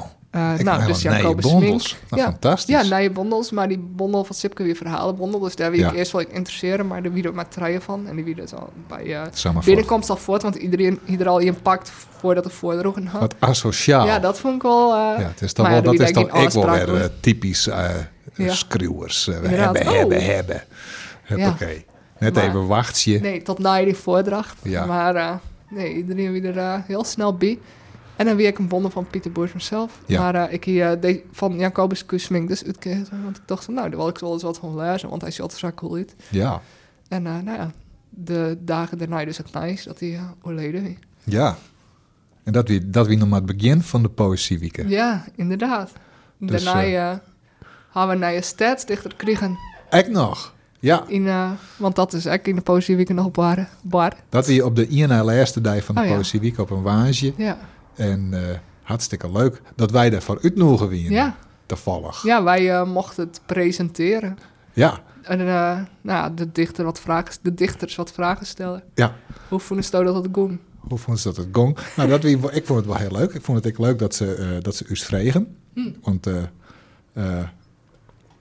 [0.58, 1.88] ik nou, dus Jacobus bondels.
[1.88, 2.04] Smink.
[2.10, 2.28] Nou, Ja.
[2.30, 2.76] fantastisch.
[2.76, 5.40] Ja, bondels, maar die bondel van Sipke weer verhalenbondel.
[5.40, 5.90] Dus daar wil Ja.
[5.90, 8.08] ik eerst wel in interesseren, maar de wie er maar treien van.
[8.08, 9.22] En die wie dus al bij eh,
[9.66, 13.22] binnenkomst al voort, want iedereen ieder al in pakt voordat de voordroegen had.
[13.22, 14.06] Wat asociaal.
[14.06, 14.94] Ja, dat vond ik wel...
[14.94, 16.32] eh, Ja, het is ja, wel, dat is daar ik geen wel
[16.96, 17.68] weer typisch
[18.34, 18.54] Ja.
[18.54, 19.28] schreeuwers.
[19.28, 19.76] Eh, we Inderdaad.
[19.78, 19.98] hebben, Oh.
[20.00, 20.64] hebben, hebben.
[21.24, 21.86] Huppakee.
[22.20, 23.20] Net Maar- even wachtje.
[23.20, 24.58] Nee, tot na die voordracht.
[24.64, 24.86] Ja.
[24.86, 27.60] Maar nee, iedereen wie er heel snel bij.
[28.16, 30.00] En dan weer ik een bondel van Pieter Boers zelf.
[30.06, 30.22] Ja.
[30.22, 33.08] Maar eh, ik hier eh, van Jacobus Kusming dus uitkeren.
[33.24, 35.10] Want ik dacht van, nou, daar wil ik wel eens wat van lezen.
[35.10, 36.16] Want hij is altijd zo cool uit.
[36.30, 36.62] Ja,
[37.08, 37.72] En eh, nou ja,
[38.10, 40.92] de dagen daarna dus het nice dat hij uh,
[41.24, 41.58] ja.
[42.44, 44.88] En dat wie, dat wie nog maar het begin van de poëzieweek.
[44.88, 45.92] Ja, inderdaad.
[46.38, 47.22] Dus, daarna
[47.92, 49.58] hebben we naar je stadsdichter kregen.
[49.90, 50.54] Ik nog.
[50.80, 51.30] Ja, In,
[51.78, 53.70] want dat is echt in de poëzieweek nog bar.
[53.82, 54.14] bar.
[54.30, 56.14] dat wie op de ene laatste dag van de Oh, ja.
[56.14, 57.34] poëzieweek op een waasje.
[57.38, 57.58] Ja.
[57.96, 61.12] En eh, hartstikke leuk dat wij daarvoor uitnodigen weer.
[61.12, 61.36] Ja.
[61.66, 62.24] Toevallig.
[62.24, 64.38] ja, wij eh, mochten het presenteren.
[64.74, 68.84] Ja, En eh, nou, de, dichter wat vragen, de dichters wat vragen stellen.
[68.96, 69.16] ja.
[69.50, 70.60] Hoe vonden ze dat het ging?
[70.80, 71.78] Hoe vond ze dat het gong?
[71.96, 73.34] Nou, dat ik vond het wel heel leuk.
[73.34, 75.56] Ik vond het ook leuk dat ze, dat ze us vregen.
[75.74, 75.92] Hm.
[76.02, 76.28] Want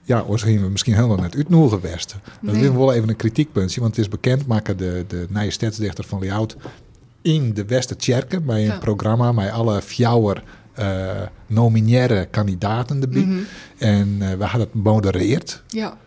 [0.01, 2.15] ja, gingen we misschien helemaal net uitnodigen geweest.
[2.41, 2.63] Dat Nee.
[2.63, 3.79] is wel even een kritiekpuntje.
[3.81, 6.55] Want het is bekend maken de, de nieuwe stadsdichter van Leout
[7.25, 8.45] in de Westertjerken.
[8.45, 8.77] Bij een Ja.
[8.77, 13.21] programma met alle fjouwer eh nominaire kandidaten erbij.
[13.21, 13.39] Mhm.
[13.77, 15.63] En eh, we hadden het modereerd.
[15.67, 15.97] Ja,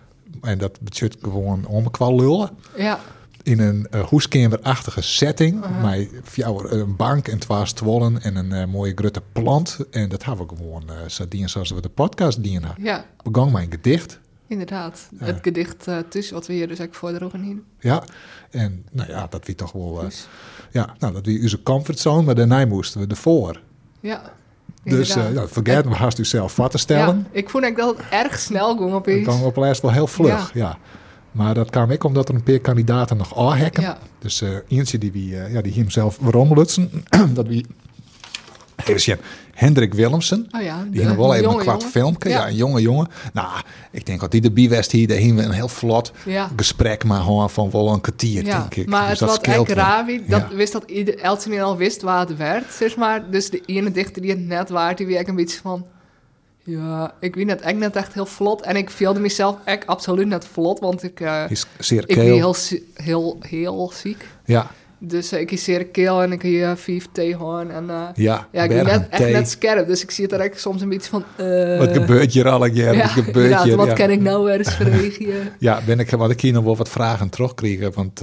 [0.43, 2.51] En dat betekent gewoon omkwal lullen.
[2.77, 3.01] ja,
[3.43, 5.65] In een uh, hoeskamerachtige setting.
[5.65, 5.91] Aha.
[5.91, 9.79] Met fjouwer een bank en twaalf stwollen en een eh, mooie grote plant.
[9.91, 13.53] En dat hebben we gewoon eh zo dienen zoals we de podcast dienen ja, Begon
[13.53, 14.19] mijn gedicht.
[14.47, 15.09] inderdaad.
[15.17, 17.57] Het gedicht eh tussen wat we hier dus ook voordroegen hier.
[17.81, 18.03] Ja,
[18.51, 19.99] en nou ja, dat wie toch wel...
[19.99, 20.27] eh, Dus,
[20.71, 23.61] ja, nou, dat wie onze comfortzone, maar daarna moesten we ervoor.
[24.01, 24.23] ja,
[24.85, 27.17] Dus nou, vergeet me haast u zelf wat te stellen.
[27.33, 29.27] Ja, ik vond eigenlijk dat erg snel ging Dat opeens.
[29.27, 30.79] kwam op lijst wel heel vlug, ja.
[31.33, 33.83] Maar dat kwam ik omdat er een paar kandidaten nog aanhekken.
[33.83, 36.91] Ja, Dus eh eentje die, wie, eh, ja, die hem zelf waarom lutsen.
[37.35, 37.67] dat wie...
[38.77, 39.17] Even zien,
[39.59, 40.49] Hendrik Willemsen.
[40.51, 40.85] oh ja.
[40.91, 42.29] Die hebben wel even een kwart filmpje.
[42.29, 42.39] Ja.
[42.39, 42.47] Ja.
[42.49, 43.09] een jonge jongen.
[43.33, 43.49] Nou,
[43.91, 46.51] ik denk dat die de biewest hier, daar een heel vlot Ja.
[46.57, 48.89] gesprek maar gewoon van wel een kwartier, Ja, denk ik.
[48.89, 49.77] maar Dus het echt wel.
[49.77, 51.23] raar dat wist dat ieder
[51.63, 53.31] al wist waar het werd, zeg maar.
[53.31, 55.87] Dus de ene dichter die het net waard, die ik een beetje van...
[56.65, 58.63] Ja, ik weet het echt net echt heel vlot.
[58.63, 62.55] En ik voelde mezelf echt absoluut net vlot, want ik, eh, Is zeer ik heel,
[62.95, 64.27] heel, heel ziek.
[64.45, 67.71] Ja, Dus eh, ik is zeer keel en ik hier vijf theehoorn.
[67.71, 68.49] En eh, ja.
[68.53, 69.87] ja, ik ben net, echt net scherp.
[69.87, 71.25] Dus ik zie het er echt soms een beetje van...
[71.37, 72.65] eh, Wat gebeurt hier al?
[72.67, 73.77] Ja, Ja, wat gebeurt hier?
[73.77, 73.93] wat ja.
[73.93, 75.27] kan ik nou weer eens verwegen?
[75.59, 77.93] Ja, ben ik, want ik hier nog wel wat vragen terugkrijgen.
[77.93, 78.21] Want,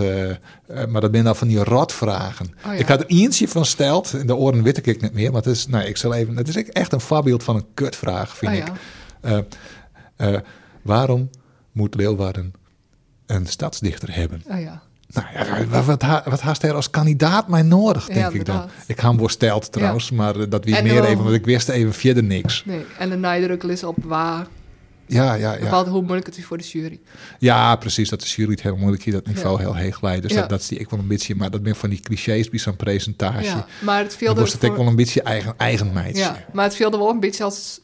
[0.90, 2.54] maar dat zijn dan van die rotvragen.
[2.66, 2.74] Oh.
[2.74, 4.14] Ik had er eentje van steld.
[4.14, 5.32] In de oren weet ik niet meer.
[5.32, 8.38] Maar het is, nou, ik zal even, het is echt een voorbeeld van een kutvraag,
[8.38, 9.46] vind Oh ik.
[10.82, 11.30] waarom
[11.72, 12.54] moet Leeuwarden
[13.26, 14.44] een stadsdichter hebben?
[14.52, 14.82] Oh ja.
[15.16, 18.46] Nou ja, wat, wat, ha- wat haast er als kandidaat mij nodig, Ja, denk ik
[18.46, 18.66] dan.
[18.88, 21.46] Ik ga hem wel steld trouwens, maar eh, dat wie En meer even, want ik
[21.46, 22.64] wist even verder niks.
[22.66, 24.48] Nee, en de nadruk is op waar.
[25.08, 25.86] Ja, ja, ja.
[25.86, 27.00] Hoe moeilijk het is voor de jury.
[27.40, 28.10] Ja, precies.
[28.10, 30.22] Dat is jullie het heel moeilijk hier, dat niveau heel heeg leidt.
[30.22, 32.60] Dus dat, dat zie ik wel een beetje, maar dat ben van die clichés bij
[32.60, 33.44] zo'n presentatie.
[33.46, 36.22] Ja, maar het Dan viel wordt het er ook wel een beetje eigen, eigen meidje.
[36.22, 37.80] Ja, maar het viel er wel een beetje als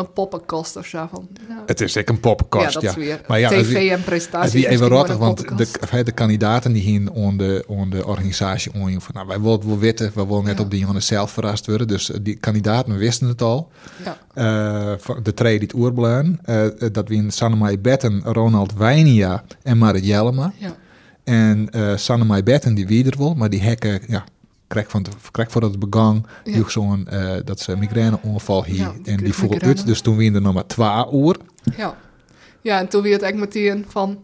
[0.00, 1.08] een poppenkast of zo.
[1.12, 2.86] Van, nou, Het is ik een poppenkast, ja, ja.
[2.86, 4.52] dat is weer Maar ja, tv wie- en Het presentaties.
[4.52, 9.14] wie even rottig, want de, de kandidaten die hier on de, de organisatie on van,
[9.14, 10.64] nou, wij willen wel weten, we willen net Ja.
[10.64, 11.88] op die jongen zelf verrast worden.
[11.88, 13.70] Dus eh, die kandidaten wisten het al.
[14.04, 14.18] Ja.
[14.34, 16.38] Eh, van de twee die het oerbleun.
[16.44, 20.52] eh, dat wie in Sannemai Betten, Ronald Wijnia en Marit Jellema.
[20.56, 20.74] Ja.
[21.24, 24.24] En Sannemai Betten die wie er wel, maar die hekken, ja,
[24.70, 26.68] krijg van krijg voordat het begang, Ja.
[26.70, 29.76] zo'n eh, dat ze migraineongeval hier Ja, en die kreeg voel migraine.
[29.78, 29.86] uit.
[29.86, 31.36] Dus toen er nog maar twee uur.
[31.76, 31.96] Ja.
[32.60, 34.18] ja, en toen weer het echt meteen van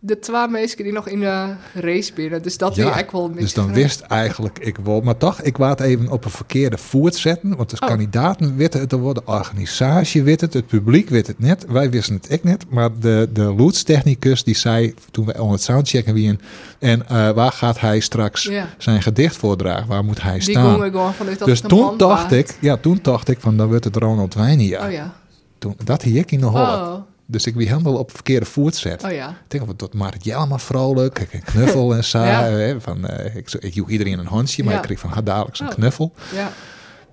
[0.00, 2.42] de twee mensen die nog in de race binnen.
[2.42, 3.42] Dus dat Ja, echt wel een beetje...
[3.44, 6.78] Dus dan wist eigenlijk ik wel, maar toch, ik wou het even op een verkeerde
[6.78, 7.88] voet zetten, want de Oh.
[7.88, 12.14] kandidaten weten het wel, de organisatie weet het, het publiek weet het net, wij wisten
[12.14, 16.40] het ik net, maar de, de loodstechnicus die zei toen we aan het soundchecken wien
[16.78, 20.92] en eh, waar gaat hij straks zijn gedicht voordragen, waar moet hij Die staan?
[21.14, 22.32] vanuit dat Dus toen dacht waard.
[22.32, 24.86] ik, ja, toen dacht ik van dan wordt het Ronald Wijnia.
[24.86, 25.14] Oh ja.
[25.58, 26.46] Toen, dat hier ik in de.
[26.46, 26.94] Oh,
[27.30, 29.04] Dus ik wie helemaal op verkeerde voet zet.
[29.04, 29.28] oh ja.
[29.30, 32.18] Ik denk tot Marit Jelma vrolijk, ik een knuffel en zo.
[32.24, 32.42] Ja.
[32.42, 34.78] hè, van, eh, ik, ik joeg iedereen een handje, maar Ja.
[34.78, 35.72] ik kreeg van haar dadelijk zo'n Oh.
[35.74, 36.12] knuffel.
[36.34, 36.50] Ja.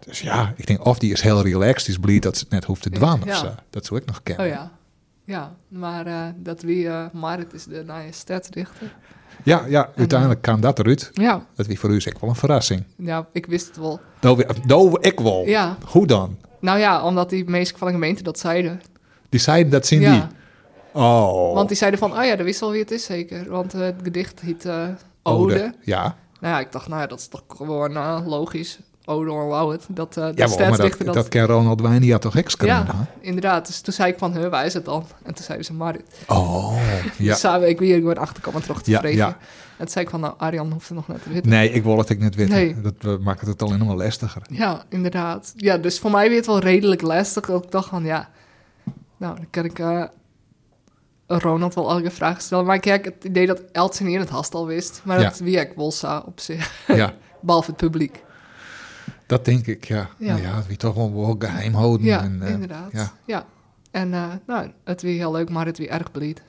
[0.06, 2.64] Dus ja, ik denk of die is heel relaxed, is blij dat ze het net
[2.64, 3.32] hoeft te dwan Ja.
[3.32, 3.56] of zo.
[3.70, 4.46] Dat zou ik nog kennen.
[4.46, 4.72] Oh ja.
[5.26, 8.96] Ja, maar eh, dat wie uh, Marit is de nieuwe stadsdichter.
[9.44, 11.10] ja, ja, uiteindelijk kwam dat eruit.
[11.14, 11.46] Ja.
[11.56, 12.84] Dat wie voor u is echt wel een verrassing.
[12.98, 14.00] ja, ik wist het wel.
[14.22, 15.44] Nou, nou ik wel.
[15.46, 15.78] Ja.
[15.86, 16.38] Hoe dan?
[16.60, 18.82] Nou ja, omdat die meesten van de gemeente dat zeiden.
[19.36, 20.12] Die zeiden dat zien Ja.
[20.12, 20.24] die.
[21.02, 21.54] Oh.
[21.54, 23.50] Want die zeiden van, oh ja, dat wist al wie het is zeker.
[23.50, 24.88] Want eh, het gedicht heet eh,
[25.24, 25.74] Ode.
[25.82, 26.16] Ja.
[26.40, 28.80] Nou ja, ik dacht, nou ja, dat is toch gewoon eh, logisch.
[29.06, 29.86] Ode or wou het.
[29.90, 33.68] Dat, de Ja, maar dat, stadsdichter dat, kan Ronald Wijnia toch echt schrijven, Ja, inderdaad.
[33.68, 35.06] Dus toen zei ik van, huh, waar is het dan?
[35.24, 36.04] En toen zeiden ze Marit.
[36.28, 36.78] Oh,
[37.18, 37.32] ja.
[37.32, 39.28] Dus samen ik weer gewoon achterkomen terug te Ja, ja.
[39.28, 39.36] En
[39.78, 41.50] toen zei ik van, nou, Arjan hoeft het nog net te weten.
[41.50, 42.54] Nee, ik wil het ik niet weten.
[42.54, 42.76] Nee.
[42.82, 44.42] Dat maakt het alleen maar lastiger.
[44.50, 45.54] Ja, inderdaad.
[45.56, 47.46] Ja, dus voor mij weer het wel redelijk lastig.
[47.46, 48.30] Dat ik dacht van, ja,
[49.18, 50.04] nou, dan kan ik eh,
[51.28, 52.66] Ronald wel elke vraag stellen.
[52.66, 55.02] Maar heb het idee dat Eltsen het haast al wist.
[55.04, 55.24] Maar Ja.
[55.30, 56.86] dat wie ik wel zou op zich.
[56.88, 57.14] Ja.
[57.42, 58.24] Behalve het publiek.
[59.26, 60.10] Dat denk ik, ja.
[60.18, 60.36] Ja.
[60.36, 62.06] Ja, ja wie toch wel, geheim houden.
[62.06, 62.92] Ja, en, eh, inderdaad.
[62.92, 63.46] Ja, Ja.
[63.92, 66.42] En eh, nou, het weer heel leuk, maar het weer erg bleed.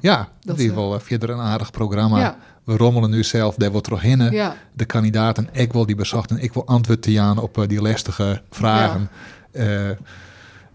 [0.00, 2.18] ja Dat, is wel eh, verder een aardig programma.
[2.18, 4.18] Ja, We rommelen nu zelf daar wat terug in.
[4.30, 8.42] ja, De kandidaten, ik wil die bezochten, ik wil antwoord te aan op die lastige
[8.50, 9.10] vragen.
[9.52, 9.90] Eh,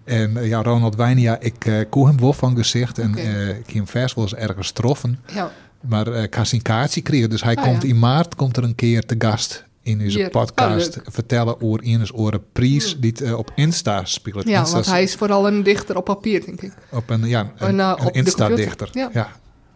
[0.05, 3.19] en eh, ja, Ronald Wijnia, ik eh koe hem wel van gezicht en Oké.
[3.21, 5.19] eh, ik hem vers wel eens ergens troffen.
[5.33, 5.51] ja.
[5.87, 7.87] Maar eh, ik zijn kaartje krijgen, dus hij Ah, komt ja.
[7.87, 10.29] in maart komt er een keer te gast in onze Hier.
[10.29, 10.97] podcast.
[10.97, 13.01] Oh, vertellen over Ines Oren Pries, Hmm.
[13.01, 14.47] die het op Insta speelt.
[14.47, 16.73] ja Insta want hij is vooral een dichter op papier, denk ik.
[16.91, 18.89] op een, ja, een, En, uh, een de Insta-dichter.
[18.91, 19.29] Ja.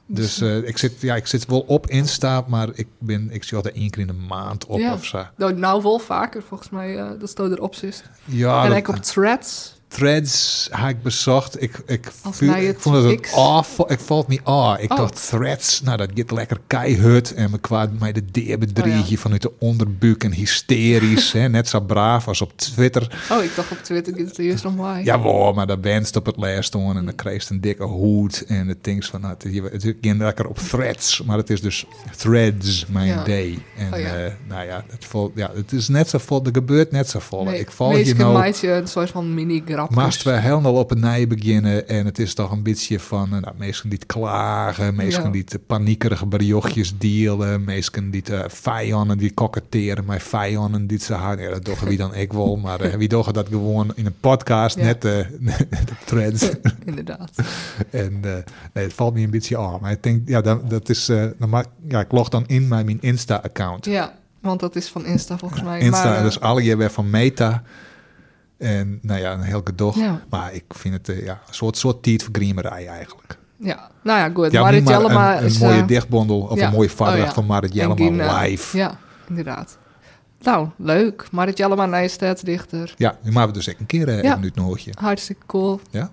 [0.07, 3.55] Dus eh, ik, zit, ja, ik zit wel op Insta, maar ik, ben, ik zie
[3.57, 4.93] altijd één keer in de maand op Ja.
[4.93, 5.23] of zo.
[5.37, 8.03] Nou, nou wel vaker, volgens mij, dat staat erop zit.
[8.25, 9.77] Ja, en dat- ik op threads.
[9.89, 11.61] Threads heb ik bezocht.
[11.61, 14.75] Ik, ik, ik het vond het een awful, ik valt niet ah.
[14.81, 14.97] Ik Oh.
[14.97, 19.17] dacht Threads, nou dat gaat lekker keihut en me kwaad mij de deerbedriegje Oh, ja.
[19.17, 23.19] vanuit de onderbuik en hysterisch, hè, net zo braaf als op Twitter.
[23.31, 25.03] Oh, ik dacht op Twitter, dit is de eerste nog maar.
[25.03, 28.67] Jawel, maar dan wenst op het lijst en dan kreeg ze een dikke hoed en
[28.67, 31.85] het ding van, nou, het, het ging lekker op Threads, maar het is dus
[32.17, 33.23] Threads mijn Ja.
[33.23, 33.57] day.
[33.77, 34.15] En Oh, ja.
[34.25, 37.19] eh, nou ja het, vol, ja, het is net zo vol, er gebeurt net zo
[37.19, 37.43] vol.
[37.43, 38.53] Nee, ik val meestal nou...
[38.61, 39.33] je een soort van
[39.87, 40.23] mini-grapjes.
[40.23, 43.41] Maast we helemaal op een nij beginnen en het is toch een beetje van, eh,
[43.41, 45.29] nou, mensen die klagen, mensen Ja.
[45.29, 51.13] die het paniekerige berichtjes delen, mensen die het vijanden die koketteren met vijanden die ze
[51.13, 54.19] ja, dat doen wie dan ik wel, maar eh, wie doen dat gewoon in een
[54.19, 54.83] podcast, Ja.
[54.83, 55.11] net eh,
[55.85, 56.49] de threads.
[56.85, 57.31] Inderdaad.
[57.89, 58.31] en eh,
[58.73, 61.25] nee, het valt me een beetje aan, maar ik denk, ja, dat, dat is, eh,
[61.47, 63.85] maak, ja, ik log dan in bij mijn Insta-account.
[63.85, 65.79] Ja, want dat is van Insta volgens mij.
[65.79, 67.63] Insta, maar, eh, dus alle je weer van Meta.
[68.59, 69.95] En nou ja, een heel gedoog.
[69.95, 70.21] Ja.
[70.29, 73.37] Maar ik vind het eh, ja, een soort, soort tijdvergriemerij eigenlijk.
[73.57, 74.51] Ja, nou ja, goed.
[74.51, 75.57] Ja, Marit maar Jellema een, een is...
[75.59, 76.67] mooie eh, dichtbondel of ja.
[76.67, 77.33] een mooie vader Oh, ja.
[77.33, 78.77] van Marit Jellema eh, live.
[78.77, 79.77] Ja, Ja, inderdaad.
[80.41, 81.27] Nou, leuk.
[81.31, 82.93] Marit Jellema, nieuwe stadsdichter.
[82.97, 84.31] nu maken we dus echt een keer eh, Ja.
[84.31, 84.91] even uit een hoortje.
[84.99, 85.79] Hartstikke cool.
[85.91, 86.09] Ja?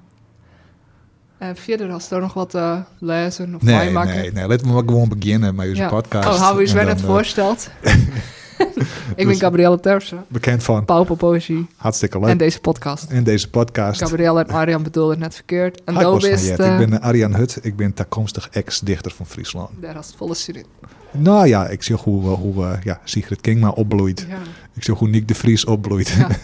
[1.39, 4.15] En verder, als er nog wat eh lezen of Nee, bijmaken.
[4.15, 4.47] nee, nee.
[4.49, 5.89] Laten we maar gewoon beginnen met onze Ja.
[5.89, 6.29] podcast.
[6.29, 7.71] Oh, hou Sven dan, het eh, voorstelt.
[9.09, 10.85] ik ben Dus- Gabrielle Terpsen, Bekend van.
[10.85, 12.29] Pauper Poëzie Hartstikke leuk.
[12.29, 13.11] en deze podcast.
[13.11, 14.01] in deze podcast.
[14.03, 15.85] Gabrielle en Arjan bedoelden het net verkeerd.
[15.85, 17.59] En is Ik ben eh, Arjan Hut.
[17.63, 19.71] Ik ben toekomstig ex-dichter van Friesland.
[19.81, 20.65] daar had het volle zin in.
[21.11, 24.27] Nou ja, ik zie hoe, eh, hoe eh, ja, Sigrid Kingma opbloeit.
[24.29, 24.39] Ja,
[24.75, 26.09] Ik zie hoe Nick de Vries opbloeit.
[26.09, 26.29] ja.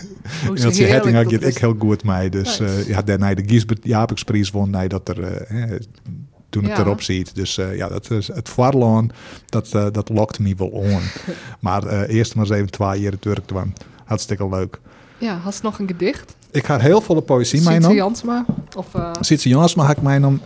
[0.48, 1.48] En ze dat Hetting is.
[1.55, 2.29] ik heel goed mee.
[2.31, 4.70] Dus ja, daarna de Giesbert Japiksprijs won.
[4.70, 5.46] Nee, dat er,
[6.53, 6.83] toen het Ja.
[6.83, 7.35] erop ziet.
[7.35, 9.11] Dus eh, ja, dat is het Varloon,
[9.47, 11.01] dat, eh, dat lokt me wel on.
[11.61, 13.75] maar eh, eerst maar eens even twee jaar het werk doen.
[14.05, 14.81] Hartstikke leuk.
[15.19, 16.35] Ja, had ze nog een gedicht?
[16.51, 17.97] Ik ga heel veel poëzie Sietse meenemen.
[17.97, 18.45] Jansma?
[18.77, 20.41] Of, eh, Sietse Jansma ga ik meenemen,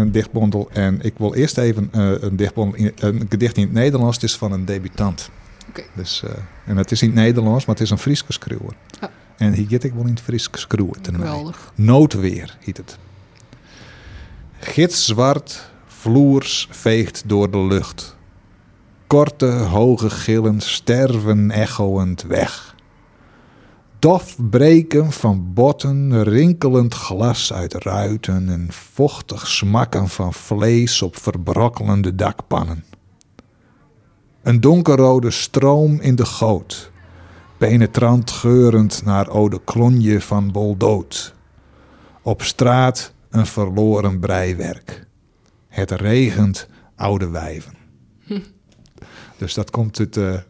[0.00, 0.68] een dichtbondel.
[0.72, 4.14] En ik wil eerst even een, dichtbondel in, een gedicht in het Nederlands.
[4.16, 5.30] Het is van een debutant.
[5.68, 5.82] Oké.
[5.94, 6.22] Dus,
[6.66, 8.72] en het is in het Nederlands, maar het is een Frieske schreeuwer.
[9.36, 10.96] En hier get ik wel in het Frieske schreeuwen.
[11.02, 11.72] geweldig.
[11.74, 12.98] Noodweer heet het.
[14.60, 18.16] Gitzwart vloers veegt door de lucht.
[19.06, 22.74] Korte, hoge gillen sterven echoend weg.
[23.98, 32.14] Dof breken van botten, rinkelend glas uit ruiten en vochtig smakken van vlees op verbrokkelende
[32.14, 32.84] dakpannen.
[34.42, 36.90] Een donkerrode stroom in de goot,
[37.58, 41.34] penetrant geurend naar oude klonje van boldood.
[42.22, 45.06] Op straat een verloren breiwerk.
[45.68, 47.72] Het regent oude wijven.
[49.38, 50.42] Dus dat komt uit, de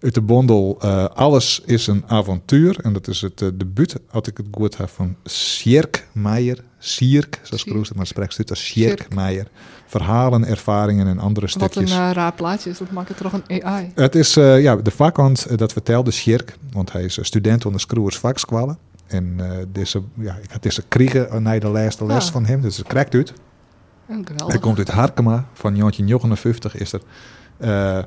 [0.00, 2.78] uit de bondel eh, Alles is een avontuur.
[2.80, 6.64] En dat is het eh, debuut, als ik het goed heb, van Sjerk Meijer.
[6.78, 7.64] Sierk, zoals.
[7.64, 9.14] Kroes het maar spreekt, het als Sjerk Sjerk.
[9.14, 9.46] Meijer.
[9.86, 11.90] Verhalen, ervaringen en andere Wat een stukjes.
[11.90, 12.78] eh, raar plaatje is.
[12.78, 13.92] Dat maakt het toch een AI.
[13.94, 17.64] Het is eh, ja, de vakhand, eh, dat vertelde Sjerk, want hij is eh, student
[17.66, 18.78] onder Screwers vakskwallen.
[19.12, 22.32] En eh, deze, ja, ik had deze kriegen naar de laatste les Ah.
[22.32, 23.32] van hem, dus het krijgt uit.
[24.46, 27.04] Hij komt uit Harkema, van 1959 is dat.
[27.56, 27.98] Eh,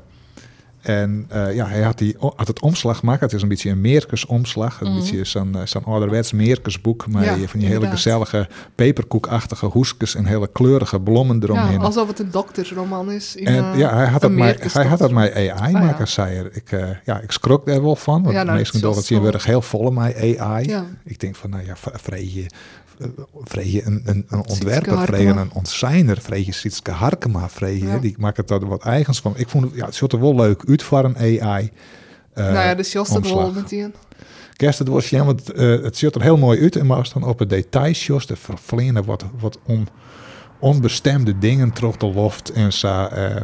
[0.86, 3.20] en eh, ja, hij had, die, had het omslag gemaakt.
[3.20, 4.80] Het is een beetje een meerkesomslag.
[4.80, 4.96] Een Mhm.
[5.00, 7.06] beetje zo'n eh, zo'n ouderwets meerkesboek.
[7.06, 11.78] Met Ja, van die hele gezellige peperkoekachtige hoesjes en hele kleurige blommen eromheen.
[11.78, 13.36] Ja, alsof het een doktersroman is.
[13.36, 15.78] In, En eh, ja, hij had, het mij, hij had mij AI ja.
[15.78, 16.48] maken, zei hij.
[16.52, 18.22] Ik, eh, ja, ik schrok daar wel van.
[18.22, 20.82] Want Ja, de nou, meesten dat dat zien we heel vol mij AI.
[21.04, 22.46] Ik denk van, nou ja, vreeg je,
[23.44, 27.98] vreeg je een, een, ontwerper, vreeg je een ontzijner, vreeg je Sietske Harkema, vreeg je,
[28.00, 29.32] die maakt het er wat eigens van.
[29.36, 31.70] Ik vond het, ja, het ziet er wel leuk uit voor een AI.
[32.32, 33.54] eh, nou ja, dus Jos dat wel omslag.
[33.54, 33.86] met die.
[34.56, 36.76] Kerst, het was jammer, want, eh, het ziet er heel mooi uit.
[36.76, 39.88] En maar als dan op het details, Jos, de vervleenen wat, wat on,
[40.58, 43.04] onbestemde dingen terug de loft en zo.
[43.04, 43.36] eh,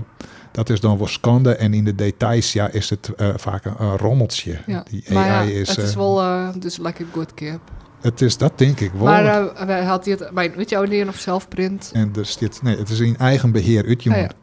[0.53, 1.55] dat is dan wel schande.
[1.57, 4.59] En in de details ja, is het vaak een, een rommeltje.
[4.67, 4.85] Ja.
[4.91, 6.23] Die AI ja, is, het is wel
[6.59, 7.61] dus lekker good kip.
[8.01, 9.03] het is dat denk ik wel.
[9.05, 11.91] Maar wij had hij het bij weet je leren of zelfprint.
[11.93, 14.19] en dus dit, nee, het is in eigen beheer uit, jongen.
[14.19, 14.42] Ah, ja.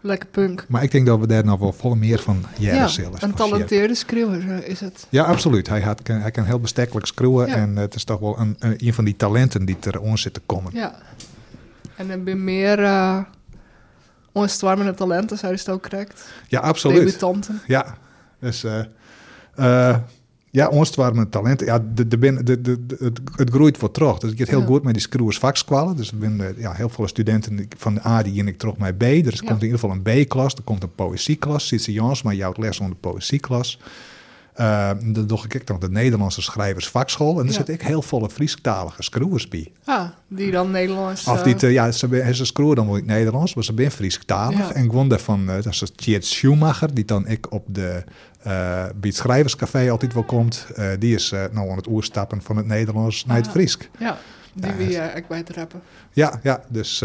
[0.00, 0.64] Lekker punk.
[0.68, 3.94] Maar ik denk dat we daar nog wel vol meer van jaren Ja, een talenteerde
[3.94, 5.06] schreeuwer eh, is het.
[5.08, 5.68] Ja, absoluut.
[5.68, 7.46] Hij, had, hij kan heel bestekkelijk schreeuwen.
[7.46, 7.54] Ja.
[7.54, 10.40] En het is toch wel een, een, van die talenten die er on zit te
[10.46, 10.72] komen.
[10.74, 10.94] Ja.
[11.96, 13.22] En er ben meer uh,
[14.32, 16.28] onstwarmende talenten, zou je het ook correct?
[16.48, 16.98] Ja, absoluut.
[16.98, 17.60] Debutanten.
[17.66, 17.96] Ja,
[18.40, 18.64] dus
[19.54, 19.96] eh
[20.50, 21.66] ja, ons waren mijn talenten.
[21.66, 24.18] Ja, de, de, bin- de, de, de- het, het groeit voor terug.
[24.18, 24.66] Dus ik gaat heel Ja.
[24.66, 25.96] goed met die screwers vakskwallen.
[25.96, 28.76] Dus er zijn eh, ja, heel veel studenten van de A die en ik terug
[28.76, 28.98] bij B.
[29.00, 29.48] Dus er Ja.
[29.48, 30.54] komt in ieder geval een B-klas.
[30.54, 31.66] Er komt een poëzieklas.
[31.66, 33.78] Sitse Jans, maar jouw les onder de poëzieklas.
[34.54, 37.32] Eh dan doe ik nog de Nederlandse schrijversvakschool.
[37.40, 37.52] En er Ja.
[37.52, 39.72] zit ik heel volle Friesktalige screwers bij.
[39.84, 41.26] Ah, die dan Nederlands.
[41.26, 43.90] Of eh, die, te- ja, ze, ben- ze screwen dan wel Nederlands, maar ze zijn
[43.90, 44.58] Friesktalig.
[44.58, 44.72] Ja.
[44.72, 48.04] En gewoon daarvan, eh, dat is Tjeerd Schumacher, die dan ik op de,
[48.96, 50.66] bij het Schrijverscafé altijd wel komt.
[50.74, 53.52] Eh, die is eh, nou aan het oerstappen van het Nederlands naar het Ah.
[53.52, 53.90] Friesk.
[53.98, 54.18] Ja,
[54.52, 55.80] die uh, ik bij het rappen.
[56.12, 57.00] Ja, ja, dus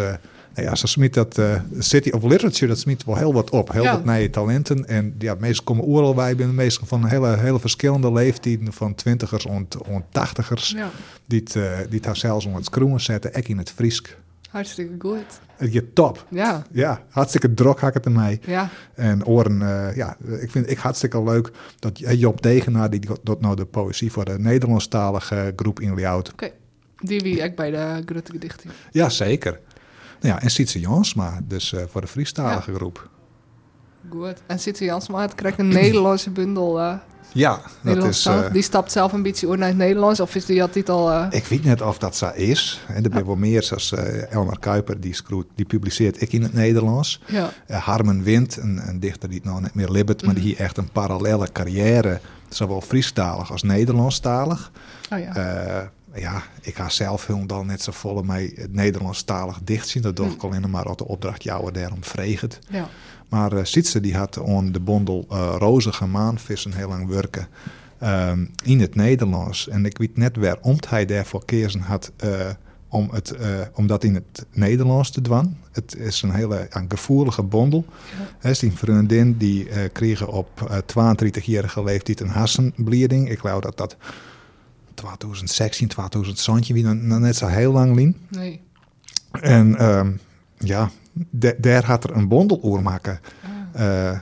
[0.55, 1.41] nou ja, ze smit dat
[1.79, 3.71] City of Literature, dat smit wel heel wat op.
[3.71, 3.91] Heel Ja.
[3.91, 4.87] wat nieuwe talenten.
[4.87, 9.45] En ja, meestal komen oorlog bij, ben meestal van hele, hele verschillende leeftijden, van twintigers
[9.45, 9.77] ont
[10.09, 10.73] tachtigers.
[10.77, 10.89] Ja,
[11.25, 11.53] Die het,
[11.89, 14.17] die het haar zelfs om het schroeven zetten, ek in het Friesk.
[14.53, 15.39] Hartstikke goed.
[15.55, 16.25] Het gaat top.
[16.29, 18.39] Ja, Ja, hartstikke drok had ik het ermee.
[18.45, 23.41] ja, En oren, eh, ja, ik vind ik hartstikke leuk dat Job Degenaar, die dat
[23.41, 26.31] nou de poëzie voor de Nederlandstalige groep inleuwt.
[26.31, 26.51] oké.
[26.97, 28.73] Die wie ik bij de Grutte Gedichting.
[28.91, 29.59] Ja, zeker.
[30.21, 33.09] Nou ja, en Sietse Jansma, dus eh, voor de Friestalige groep.
[34.09, 34.41] Goed.
[34.47, 36.99] En Sitse Jansma het krijgt een Nederlandse bundel.
[37.33, 38.25] Ja, dat is...
[38.25, 40.19] eh, die stapt zelf een beetje oor naar het Nederlands.
[40.19, 41.11] Of is die had al...
[41.11, 42.81] eh ik weet net of dat zo is.
[42.87, 46.41] En er zijn wel meer, zoals eh, Elmar Kuiper, die, schroeit, die publiceert ik in
[46.43, 47.21] het Nederlands.
[47.27, 50.59] ja, Harmen Wind, een, een dichter die het nou net meer libbert, maar die hier
[50.59, 54.71] echt een parallele carrière, zowel Friestalig als Nederlandstalig.
[55.11, 55.91] oh ja.
[56.15, 60.01] Ja, ik ga zelf heel dan net zo volle mij het Nederlandstalig dicht zien.
[60.03, 62.59] Dat doe ik alleen maar de opdracht jou daarom vreegend.
[62.69, 62.89] ja.
[63.33, 67.47] Maar eh Sietse die had on de bondel eh rozige maanvissen heel lang werken
[67.99, 69.67] ehm, in het Nederlands.
[69.67, 72.49] En ik weet net waarom hij daarvoor kezen had eh,
[72.87, 73.35] om, het,
[73.73, 75.57] om dat in het Nederlands te doen.
[75.71, 77.85] Het is een hele een gevoelige bondel.
[78.39, 83.29] Hè, die vriendin die kreeg op eh 32-jarige leeftijd een hersenblieding.
[83.29, 83.97] Ik geloof dat dat
[84.93, 88.15] 2016, 2017, wie dan, net zo heel lang lien.
[88.29, 88.61] Nee.
[89.31, 90.11] En ehm,
[90.57, 93.19] ja, da- daar had er een bondel oor maken.
[93.73, 94.09] Ah.
[94.11, 94.19] Eh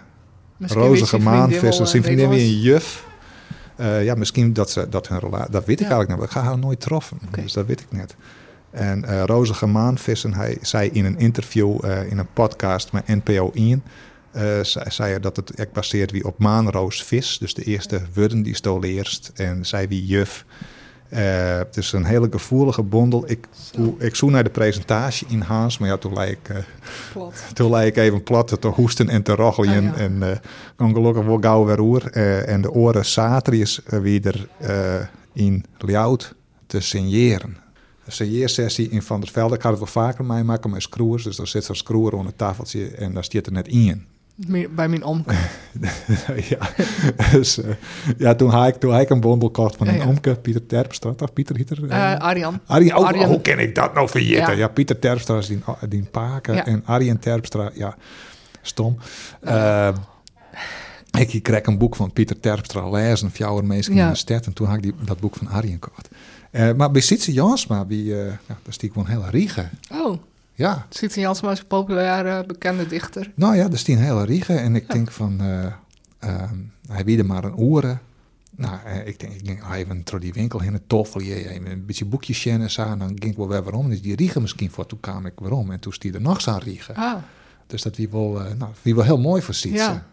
[0.59, 3.05] rozige wel, maanvissen, eh, weer een juf.
[3.75, 5.91] Eh, ja, misschien dat ze dat hun relatie, dat weet ik Ja.
[5.91, 6.29] eigenlijk niet.
[6.29, 8.15] Ik ga haar nooit troffen, dus dat weet ik net.
[8.71, 13.83] En eh Rozige Maanvissen, hij zei in een interview in een podcast met NPO 1,
[14.31, 18.55] eh, zei, zei dat het echt baseert wie op maanroosvis, dus de eerste woorden die
[18.55, 20.45] stoel eerst, en zij wie juf.
[21.11, 23.23] Eh, het is een hele gevoelige bondel.
[23.29, 23.95] Ik, Zo.
[23.99, 26.63] ik zoek naar de presentatie in Haans, maar ja, toen lijk ik, eh,
[27.13, 27.43] Plat.
[27.53, 29.91] toen lijk ik even plat te hoesten en te roggelen.
[29.91, 30.03] Ah, ja.
[30.03, 30.41] En
[30.75, 32.11] kwam gelukkig wel gauw weer oer.
[32.11, 34.47] En de oren Satrius uh, weer
[35.33, 36.35] in Ljout
[36.67, 37.57] te signeren.
[38.05, 39.55] Een signeersessie in Van der Velde.
[39.55, 41.23] Ik had het wel vaker meemaken met screws.
[41.23, 44.05] Dus dan zit zo'n screwer onder het tafeltje en daar staat er net in.
[44.47, 45.35] Bij mijn omke.
[46.49, 46.57] ja,
[47.31, 47.69] dus, eh,
[48.17, 50.07] ja toen, had ik, toen had ik een bondel kocht van een ja.
[50.07, 50.35] omke.
[50.35, 51.33] Pieter Terpstra, toch?
[51.33, 51.89] Pieter Hieter?
[51.89, 52.59] Eh, Arjan.
[52.65, 53.27] Arjen, oh, Arjen.
[53.27, 54.51] hoe ken ik dat nou vergeten?
[54.51, 54.67] Ja, Ja.
[54.67, 57.95] Pieter Terpstra is die, die paken en Arjen Terpstra, ja,
[58.61, 58.97] stom.
[59.41, 59.89] Eh,
[61.19, 64.05] ik kreeg een boek van Pieter Terpstra lezen, Fjouwer Meesken Ja.
[64.05, 64.45] in de stad.
[64.45, 66.09] En toen had ik die, dat boek van Arjen gekocht.
[66.51, 69.69] Eh, maar bij Sietse Jansma, wie, eh ja, daar stiek ik gewoon heel riegen.
[69.91, 70.17] Oh,
[70.61, 73.31] Ja, Sietse Jansma is een populaire bekende dichter.
[73.35, 74.59] nou ja, daar stie een hele riegen.
[74.61, 74.93] En ik Ja.
[74.93, 75.65] denk van, eh,
[76.19, 76.55] ehm,
[76.87, 78.01] hij wiede maar een oren.
[78.55, 81.83] Nou, eh, ik denk, ik denk oh, even door die winkel heen, een toffel, een
[81.85, 82.81] beetje boekjes en zo.
[82.83, 83.89] En dan ging ik wel weer waarom.
[83.89, 85.71] Dus die riegen misschien voor, toen kwam ik waarom.
[85.71, 86.95] En toen stier er nog zo'n riegen.
[86.95, 87.15] Ah,
[87.67, 89.55] Dus dat wie wel, eh, nou, wie wel heel mooi voor.
[89.61, 90.03] Ja.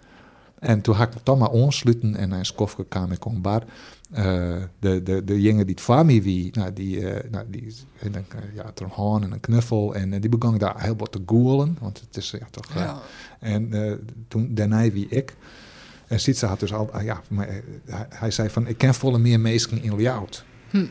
[0.59, 3.63] En toen had ik me toch maar aansluiten en een skofke kwam ik om bar.
[4.11, 8.13] Eh, de, de, de jongen die het me wie, nou, die, eh, nou, die en
[8.13, 9.95] dan, eh, ja, had een haan en een knuffel.
[9.95, 12.75] En die begon daar heel wat te googlen, want het is ja, toch...
[12.75, 13.01] ja.
[13.41, 13.71] en
[14.29, 15.37] toen daarna wie ik.
[16.07, 17.47] En Sietse had dus al, ah, ja, maar,
[17.85, 20.45] hij, hij zei van, ik ken volle meer mensen in Ljout.
[20.71, 20.87] Hm.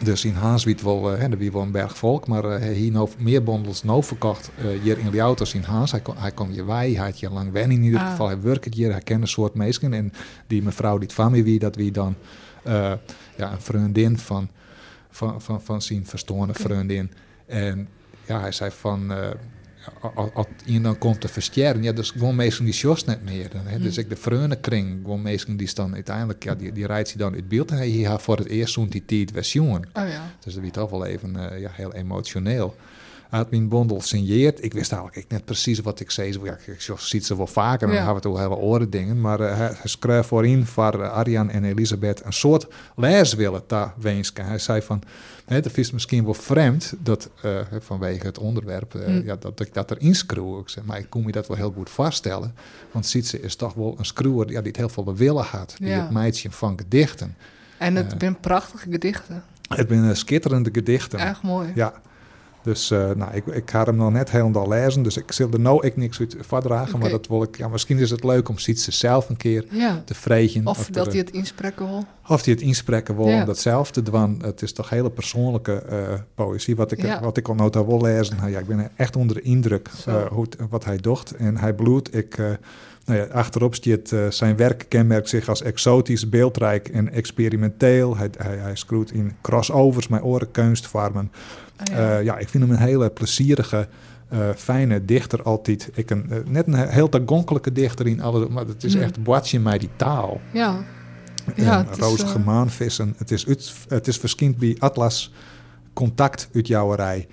[0.00, 2.90] Dus in Haaswiet wel, eh, hè, wie wel een berg volk, maar eh, hij hier
[2.92, 5.90] nou meer bondels nou verkocht eh, hier in Ljout als in Haas.
[5.90, 8.10] Hij, kon, hij kwam hier wij, hij had hier lang wennen in ieder Ah.
[8.10, 8.26] geval.
[8.26, 9.92] Hij werkt hier, hij kent een soort mensen.
[9.92, 10.12] En
[10.46, 12.14] die mevrouw die het van wie, dat wie dan
[12.62, 12.92] eh,
[13.36, 14.48] ja, een vriendin van,
[15.10, 16.06] van, van, van zijn
[16.52, 17.10] vriendin.
[17.46, 17.88] En
[18.26, 19.12] ja, hij zei van,
[20.34, 23.50] als iemand dan komt te versterren, ja, dus gewoon mensen die sjos net meer.
[23.50, 23.78] Dan, hè.
[23.78, 24.00] Dus Hm.
[24.00, 27.48] ik de vriendenkring, gewoon mensen die dan uiteindelijk, ja, die, die rijdt hij dan uit
[27.48, 27.70] beeld.
[27.70, 29.88] En hij hier voor het eerst zo'n die tijd was jongen.
[29.92, 30.34] Oh ja.
[30.44, 32.76] Dus dat werd toch wel even eh, ja, heel emotioneel.
[33.50, 34.64] Mijn bondel signeerd.
[34.64, 36.38] Ik wist eigenlijk net precies wat ik zei.
[36.42, 37.98] Ja, ik ik ziet ze wel vaker en Ja.
[37.98, 39.20] dan hebben we het over hele oren dingen.
[39.20, 42.66] Maar eh, hij, schreef voorin voor eh, Arjan en Elisabeth een soort
[42.96, 44.44] les willen daar wensen.
[44.44, 45.02] Hij zei van,
[45.44, 50.10] het is misschien wel vreemd dat eh, vanwege het onderwerp ja, dat ik dat erin.
[50.10, 52.54] Ik zeg, maar ik kon me dat wel heel goed vaststellen.
[52.90, 55.74] Want Sietse is toch wel een schreeuwer ja, die het heel veel willen had.
[55.78, 56.00] Die Ja.
[56.00, 57.36] het meidje van gedichten.
[57.78, 59.44] En het zijn prachtige gedichten.
[59.68, 61.18] Het zijn schitterende gedichten.
[61.18, 61.72] Erg mooi.
[61.74, 61.92] Ja.
[62.62, 65.60] Dus eh, nou, ik, ik ga hem nog net helemaal lezen, dus ik zal er
[65.60, 66.98] nou ik niks uit voordragen.
[66.98, 70.02] Maar dat wil ik, ja, misschien is het leuk om Sietse zelf een keer Ja.
[70.04, 70.66] te vregen.
[70.66, 72.04] Of dat er, hij het inspreken wil.
[72.28, 73.40] of hij het inspreken wil Ja.
[73.40, 74.38] om dat zelf te doen.
[74.44, 75.98] Het is toch hele persoonlijke eh,
[76.34, 76.76] poëzie.
[76.76, 78.36] Wat ik, wat ik al nota wil lezen.
[78.36, 81.30] Nou, ja, ik ben echt onder de indruk eh, hoe het- wat hij docht.
[81.36, 82.14] En hij bloedt.
[82.16, 82.36] Ik,
[83.04, 88.16] nou ja, achterop staat eh, zijn werk kenmerkt zich als exotisch, beeldrijk en experimenteel.
[88.16, 91.30] Hij, hij, hij schroeit in crossovers met orenkunstvormen.
[91.90, 92.12] Ah, ja.
[92.12, 92.18] ja.
[92.18, 93.88] ja, ik vind hem een hele plezierige,
[94.28, 95.90] eh, fijne dichter altijd.
[95.94, 99.02] Ik een, eh, net een heel toegankelijke dichter in alle, maar het is Mm.
[99.02, 100.40] echt boatje mij die taal.
[100.52, 100.84] ja.
[101.54, 103.14] Ja, rozige eh, maanvissen.
[103.16, 105.32] Het is, uit, het is verschijnd bij Atlas
[105.92, 107.26] Contact uit jouwerij.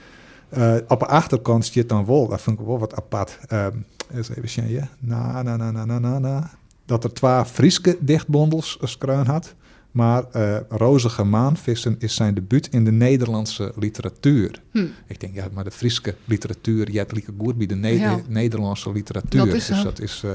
[0.49, 3.39] Eh op de achterkant staat dan wel, dat vind ik wel wat apart.
[3.47, 3.75] Ehm
[4.13, 4.87] eens even zien, ja.
[4.99, 6.49] Na, na, na, na, na, na, na.
[6.85, 9.53] Dat er twee Frieske dichtbondels schreeuwen had.
[9.91, 14.61] Maar eh Rozige Maanvissen is zijn debuut in de Nederlandse literatuur.
[14.71, 14.85] Hm.
[15.07, 18.19] Ik denk, ja, maar de Friese literatuur, hebt lieke goed bij de Ne- Ja.
[18.27, 19.45] Nederlandse literatuur.
[19.45, 20.31] Dat is dus dat is, eh,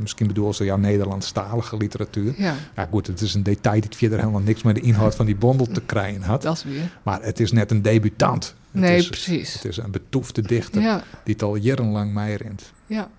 [0.00, 2.34] misschien bedoel ze ja, Nederlandstalige literatuur.
[2.36, 5.26] Ja, Ja, goed, het is een detail die verder helemaal niks met de inhoud van
[5.26, 6.42] die bondel te krijgen had.
[6.42, 6.98] dat is weer.
[7.02, 8.54] Maar het is net een debutant.
[8.70, 9.52] Het Nee, is, precies.
[9.54, 12.72] Het is een betoefde dichter Ja, die het al jarenlang meerint.
[12.86, 13.10] ja.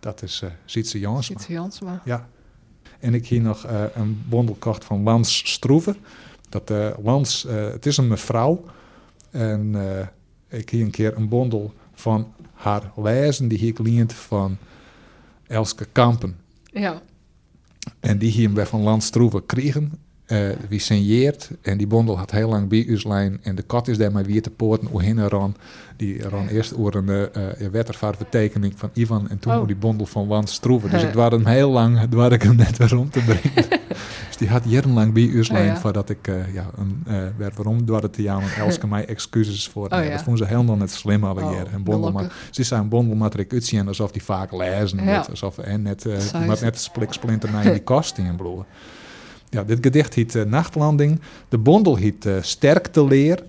[0.00, 1.22] Dat is uh, Sietse Jansma.
[1.22, 2.02] Sietse Jansma.
[2.04, 2.28] Ja.
[3.04, 5.96] En ik hier nog eh, een bondel kocht van Lans Stroeven.
[6.48, 8.64] Dat eh, Lans, eh, het is een mevrouw.
[9.30, 9.76] En
[10.48, 13.48] ik hier een keer een bondel van haar lezen.
[13.48, 14.56] Die hier ik leent van
[15.46, 16.36] Elske Kampen.
[16.64, 17.02] Ja,
[18.00, 19.92] En die hier bij van Lans Stroeven kregen.
[20.26, 21.50] Eh, wie signeert.
[21.62, 23.38] En die bondel had heel lang bij lijn.
[23.42, 25.56] En de kat is daar maar weer te poorten hoe heen ran.
[25.96, 29.28] Die ran eerst over een uh, wettervaartvertekening van Ivan.
[29.30, 29.66] En toen Oh.
[29.66, 30.90] die bondel van Lans Stroeven.
[30.90, 33.68] Dus ik dwar hem heel lang, dwar ik hem net weer om te brengen.
[34.28, 35.50] dus die had jarenlang bij lijn.
[35.50, 35.76] Oh ja.
[35.76, 38.40] Voordat ik, uh, ja, een, uh, werd waarom dwar het te jou.
[38.40, 39.88] Want Elske mij excuses voor.
[39.88, 40.10] Oh ja.
[40.10, 41.74] Dat vonden ze helemaal net slim alle Oh, jaren.
[41.74, 45.04] Een bondel maar, ze zijn een bondel maar ik uitzien alsof die vaak lezen.
[45.04, 48.64] Net, alsof en net, uh, maar net splik splinter naar die kast in bloeien.
[49.54, 51.20] Ja, dit gedicht heet eh, Nachtlanding.
[51.48, 53.42] De bondel heet uh, Sterkteleer.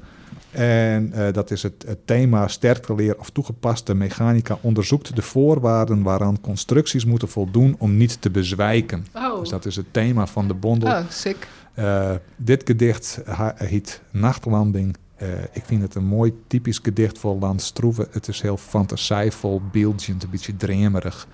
[0.52, 6.42] En eh, dat is het, het thema sterkteleer of toegepaste mechanica onderzoekt de voorwaarden waaraan
[6.42, 9.06] constructies moeten voldoen om niet te bezwijken.
[9.14, 10.90] Oh, Dus dat is het thema van de bondel.
[10.90, 11.48] oh sick.
[11.74, 13.20] Eh, dit gedicht
[13.56, 14.96] heet Nachtlanding.
[15.16, 18.08] Eh, ik vind het een mooi typisch gedicht voor Landstroeven.
[18.12, 21.28] Het is heel fantasievol, beeldjend, een beetje dremerig.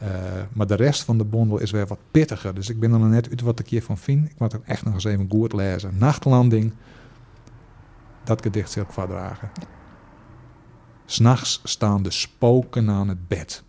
[0.00, 0.08] Eh,
[0.52, 2.54] maar de rest van de bondel is weer wat pittiger.
[2.54, 4.30] Dus ik ben er nog net uit wat ik hiervan vind.
[4.30, 5.94] Ik moet het echt nog eens even goed lezen.
[5.98, 6.72] Nachtlanding.
[8.24, 9.50] Dat gedicht zal ik voordragen.
[11.04, 13.62] S'nachts staan de spoken aan het bed.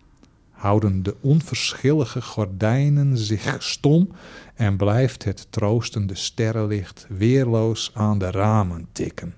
[0.52, 4.10] Houden de onverschillige gordijnen zich stom
[4.56, 9.34] en blijft het troostende sterrenlicht weerloos aan de ramen tikken.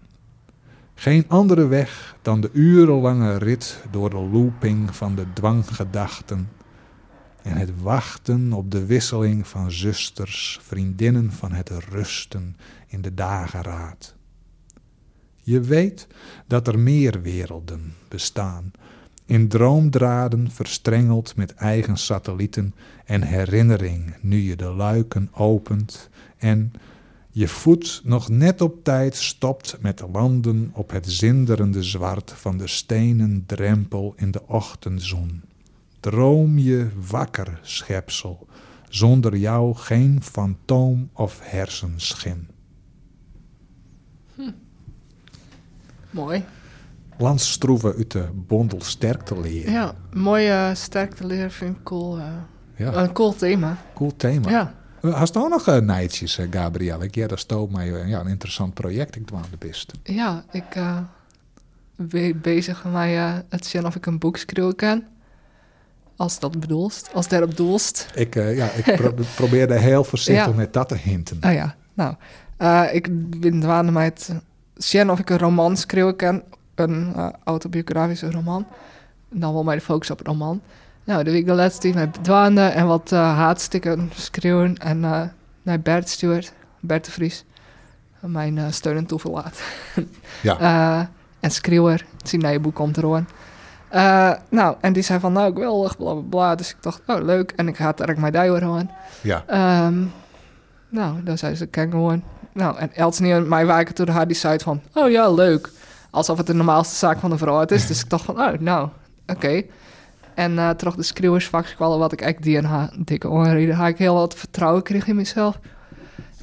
[0.96, 6.50] Geen andere weg dan de urenlange rit door de looping van de dwanggedachten
[7.44, 14.16] en het wachten op de wisseling van zusters, vriendinnen van het rusten in de dageraad.
[15.36, 16.08] Je weet
[16.48, 18.72] dat er meer werelden bestaan,
[19.26, 22.76] in droomdraden verstrengeld met eigen satellieten
[23.06, 26.74] en herinnering nu je de luiken opent en
[27.30, 32.68] je voet nog net op tijd stopt met landen op het zinderende zwart van de
[32.68, 35.42] stenen drempel in de ochtendzon.
[36.04, 38.48] Droom je wakker, schepsel,
[38.90, 42.48] zonder jou geen fantoom of hersenschim.
[46.10, 46.44] Mooi.
[47.18, 49.72] Landstroeven uit de bondel sterkte leren.
[49.74, 52.18] Ja, mooi uh, sterkte leren vind ik cool.
[52.20, 52.26] eh,
[52.76, 53.78] Ja, Een cool thema.
[53.94, 54.50] cool thema.
[54.50, 54.74] Ja.
[55.02, 57.04] Uh, Hast ook nog uh, nijtjes, uh, Gabriel?
[57.04, 59.16] Ik ja, dat stoot mij ja, een interessant project.
[59.16, 59.92] Ik dwaan de best.
[60.04, 60.98] Ja, ik eh,
[61.96, 65.04] ben bezig met het zien of ik een boek schrijven kan.
[66.16, 68.08] Als dat bedoelst, als daarop doelst.
[68.16, 70.52] Ik, uh, ja, ik pro probeerde heel voorzichtig Ja.
[70.54, 71.38] met dat te hinten.
[71.46, 72.16] Oh ja, nou.
[72.58, 74.30] eh, ik ben dwaande met
[74.78, 75.78] zien of ik een roman
[76.16, 76.42] kan.
[76.76, 78.66] Een eh, autobiografische roman.
[79.30, 80.62] Dan wel met de focus op roman.
[81.04, 84.78] Nou, de week de laatste tijd met dwaande en wat eh, haatstikken schreeuwen.
[84.78, 85.22] En eh,
[85.62, 87.46] naar Bert Stewart, Bert de Vries.
[88.20, 89.62] Mijn eh, steun en toeverlaat.
[90.42, 90.60] Ja.
[91.00, 91.06] Eh,
[91.40, 93.26] en schreeuwer, zijn nieuwe boek komt er
[93.94, 96.56] Eh, nou, en die zei van, nou, geweldig, bla, bla, bla.
[96.56, 97.54] Dus ik dacht, oh, leuk.
[97.56, 98.92] En ik ga het er met die aan.
[99.22, 99.44] Ja.
[99.48, 100.04] Ehm,
[100.90, 102.24] nou, dan zei ze, kijk gewoon.
[102.54, 105.72] Nou, en Elsnie en mij waken toen haar die zei van, oh ja, leuk.
[106.10, 107.88] Alsof het de normaalste zaak van een vrouw is.
[107.88, 108.90] Dus ik dacht van, oh, nou,
[109.28, 109.64] oké.
[110.36, 113.98] En uh, terug de schreeuwersvakkwallen, wat ik eigenlijk die en haar dikke onreden, had ik
[113.98, 115.60] heel wat vertrouwen kreeg in mezelf.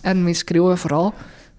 [0.01, 1.15] En mijn schreeuwen vooral.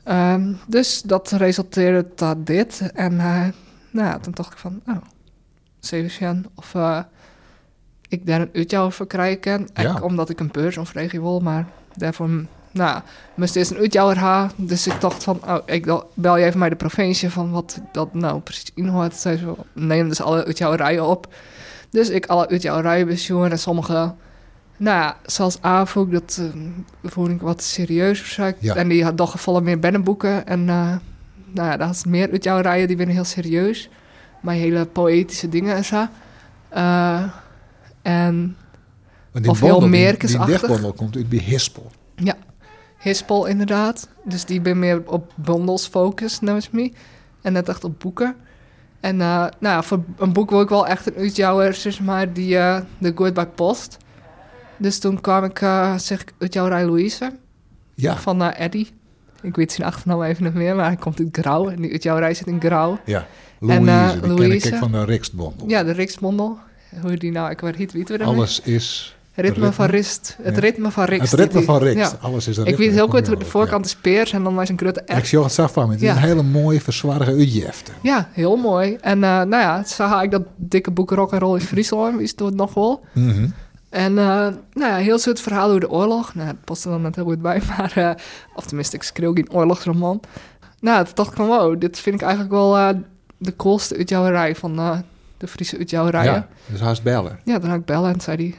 [0.05, 2.91] Um, dus dat resulteerde tot dit.
[2.93, 3.45] En uh,
[3.91, 4.95] nou ja, toen dacht ik van, oh,
[5.81, 6.99] Sebastian, of uh,
[8.07, 9.67] ik daar een uitjouw voor krijgen.
[9.73, 9.99] Ja.
[10.01, 11.65] Omdat ik een beurs of regio wil, maar
[11.95, 12.29] daarvoor,
[12.71, 13.01] nou,
[13.35, 14.67] moest eerst een uitjouwer hebben.
[14.67, 18.13] Dus ik dacht van, oh, ik bel je even bij de provincie van wat dat
[18.13, 19.15] nou precies inhoudt.
[19.15, 21.33] Zij zo, neem dus alle uitjouwerijen op.
[21.89, 24.13] Dus ik alle uitjouwerijen bezoeken en sommige,
[24.77, 26.61] nou ja, zoals Avoek, dat uh,
[27.03, 28.51] vond ik wat zo.
[28.59, 28.75] Ja.
[28.75, 30.47] En die had toch gevallen meer binnenboeken.
[30.47, 30.95] En uh,
[31.51, 33.89] nou ja, dat is meer uitjouwerijen, die winnen heel serieus.
[34.41, 36.07] Maar hele poëtische dingen en zo.
[36.73, 37.23] Uh,
[38.01, 38.57] en...
[39.33, 40.47] Of bondel, heel merkensachtig.
[40.49, 41.91] Die dichtbondel komt uit bij Hispel.
[42.15, 42.35] Ja,
[42.97, 44.07] Hispel inderdaad.
[44.23, 46.91] Dus die ben meer op bondels focus, namens me.
[47.41, 48.35] En net echt op boeken.
[48.99, 52.33] En uh, nou ja, voor een boek wil ik wel echt een uitjouwer, zeg maar,
[52.33, 53.97] die uh, de Good by Post.
[54.77, 55.57] Dus toen kwam ik,
[55.97, 57.31] zeg ik, uitjouwerij Louise.
[57.95, 58.17] Ja.
[58.17, 58.89] Van Eddie.
[59.41, 61.69] Ik weet zijn achternaam even nog meer, maar hij komt in grauw.
[61.69, 62.99] En die uitjouwerij zit in grauw.
[63.05, 63.25] Ja,
[63.61, 64.67] Louise, en, uh, die Louise.
[64.67, 65.69] ken ik van de Rikstbondel.
[65.69, 66.57] Ja, de Rikstbondel.
[67.01, 69.15] Hoe die nou, ik niet, weten we dat Alles is...
[69.33, 70.37] Ritme, ritme, van Rist.
[70.41, 70.61] Het ja.
[70.61, 71.31] ritme van Rikst.
[71.31, 72.11] Het ritme van Rikst.
[72.11, 72.17] Ja.
[72.21, 74.69] Alles is een Ik weet heel goed hoe de voorkant is peers en dan was
[74.69, 75.17] een grote R.
[75.17, 75.91] Ik zie het zag van me.
[75.91, 76.15] Het is ja.
[76.15, 77.91] een hele mooie, verzwaardige uitjefte.
[78.01, 78.97] Ja, heel mooi.
[79.01, 82.21] En uh, nou ja, zo ga ik dat dikke boek Rock and Roll in Friesland,
[82.21, 83.05] is het nog wel.
[83.13, 83.53] Mm -hmm.
[83.89, 86.35] En uh, nou ja, heel soort verhaal over de oorlog.
[86.35, 87.93] Nou, dat past er dan net heel goed bij, maar...
[87.97, 88.11] Uh,
[88.55, 90.19] of tenminste, ik schreeuw geen oorlogsroman.
[90.79, 92.93] Nou, toen dacht ik van, wow, dit vind ik eigenlijk wel
[93.41, 95.03] de coolste uitjouwerij van
[95.37, 96.33] de Friese uitjouwerijen.
[96.33, 97.39] Ja, dus is bellen.
[97.43, 98.55] Ja, dan had ik bellen en zei hij...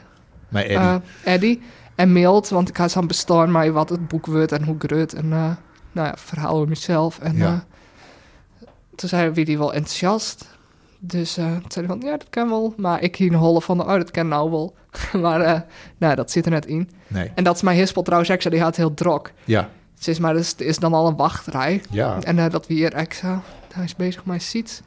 [0.49, 1.01] Met Eddie.
[1.23, 1.61] Eddie.
[1.95, 5.13] En mailt, want ik had zo'n bestaan maar wat het boek wordt en hoe groot.
[5.13, 5.27] En
[5.93, 7.19] nou ja, verhaal over mezelf.
[7.19, 7.65] En ja.
[8.95, 10.45] toen zei wie die wel enthousiast.
[11.05, 12.73] Dus uh, toen zei hij van, ja, dat kan wel.
[12.77, 14.75] Maar ik hier in holle van, oh, dat kan nou wel.
[15.21, 15.59] maar uh,
[15.97, 16.89] nou, dat zit er net in.
[17.07, 17.31] Nee.
[17.35, 19.31] En dat is mijn hispel trouwens, ik zei, die had heel drok.
[19.43, 19.69] Ja.
[19.95, 21.81] Het is maar, dus, is dan al een wachtrij.
[21.89, 22.17] Ja.
[22.21, 23.41] En uh, dat we hier extra,
[23.73, 24.81] hij is bezig met seats.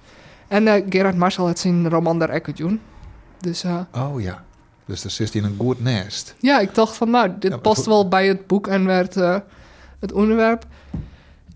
[0.48, 2.80] En Gerard Marshall had zijn roman daar Echo doen.
[3.40, 4.44] Dus, oh ja.
[4.86, 6.34] Dus dan zit hij in een goed nest.
[6.40, 7.86] Ja, ik dacht van, nou, dit Ja, past goed.
[7.86, 9.38] wel bij het boek en werd eh,
[9.98, 10.66] het onderwerp.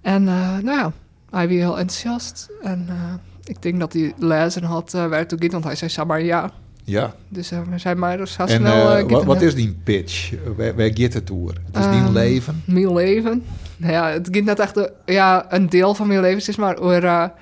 [0.01, 0.93] En eh, nou ja,
[1.31, 2.49] hij was heel enthousiast.
[2.63, 3.15] En eh,
[3.45, 6.51] ik denk dat hij lezen had werd ook niet, want hij zei, zeg maar ja.
[6.91, 7.15] Ja.
[7.29, 8.91] Dus uh, we zijn maar En snel...
[8.91, 10.33] eh, eh, wat, is die pitch?
[10.57, 11.53] Waar, waar gaat het door?
[11.73, 12.63] Het is die Ehm, leven.
[12.65, 13.45] Mijn leven.
[13.77, 17.33] Nou ja, het gaat net echt ja, een deel van mijn leven, is maar over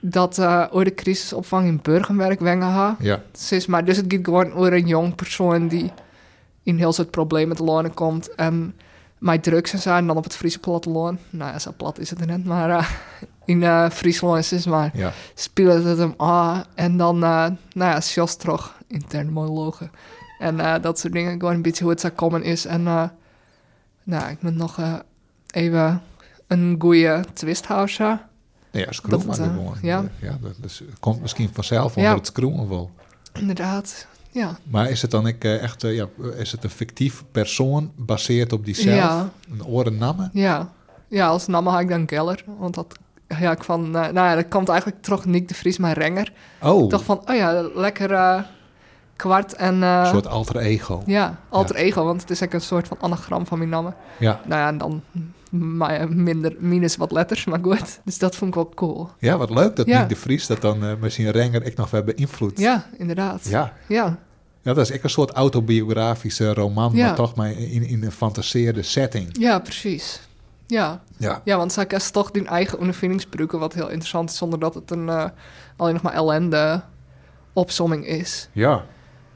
[0.00, 0.40] dat
[0.70, 2.96] over de crisisopvang in Burgenwerk wengen.
[3.00, 3.22] Ja.
[3.50, 5.92] Is maar dus het gaat gewoon over een jong persoon die
[6.62, 8.74] in heel soort problemen te lonen komt en
[9.18, 11.20] mij drugs en zo en dan op het Friese platteland.
[11.30, 12.98] Nou ja, zo plat is het er net, maar
[13.44, 15.12] in uh, Friesland is maar Ja.
[15.34, 18.00] spelen het hem aan en dan, uh, nou ja,
[18.86, 19.90] interne monologen.
[20.38, 22.66] En uh, dat soort dingen, gewoon een beetje hoe het zou komen is.
[22.66, 22.82] En
[24.02, 24.78] nou, ik moet nog
[25.50, 26.02] even
[26.46, 28.20] een goede twist houden.
[28.70, 29.76] Ja, Dat maar gewoon.
[29.82, 30.04] ja.
[30.20, 32.16] ja dat komt misschien vanzelf onder Ja.
[32.16, 32.90] het screwen wel.
[33.32, 34.56] Inderdaad, ja.
[34.62, 38.74] Maar is het dan ik, echt, ja, is het een fictief persoon baseerd op die
[38.74, 38.96] zelf?
[38.96, 39.30] Ja.
[39.52, 40.30] Een orennamme?
[40.32, 40.72] Ja.
[41.08, 42.94] Ja, als naam had ik dan Geller, want dat...
[43.28, 46.32] Ja, ik van, uh, nou ja, dat komt eigenlijk terug Nick de Vries, mijn renger.
[46.62, 48.40] Oh, dacht van, oh ja, lekker uh,
[49.16, 49.74] kwart en...
[49.80, 51.02] Uh, een soort alter ego.
[51.06, 53.94] Ja, alter ego, want het is eigenlijk een soort van anagram van mijn namen.
[54.18, 54.40] Ja.
[54.46, 55.02] Nou ja, en dan
[55.50, 58.00] maar minder, minus wat letters, maar goed.
[58.04, 59.08] Dus dat vond ik wel cool.
[59.18, 59.98] Ja, wat leuk dat Ja.
[59.98, 62.58] Nick de Vries dat dan uh, zijn renger ik nog wel beïnvloed.
[62.58, 63.48] Ja, inderdaad.
[63.48, 63.72] Ja.
[63.88, 64.18] Ja,
[64.62, 67.06] Ja, dat is echt een soort autobiografische roman, Ja.
[67.06, 69.28] maar toch maar in, in een fantaseerde setting.
[69.32, 70.20] ja precies.
[70.66, 71.02] Ja.
[71.16, 71.40] Ja.
[71.44, 74.90] ja, want zij is toch die eigen ondervindingsbruiken, wat heel interessant is, zonder dat het
[74.90, 75.24] een uh,
[75.76, 76.82] alleen nog maar ellende
[77.52, 78.48] opsomming is.
[78.52, 78.84] Ja.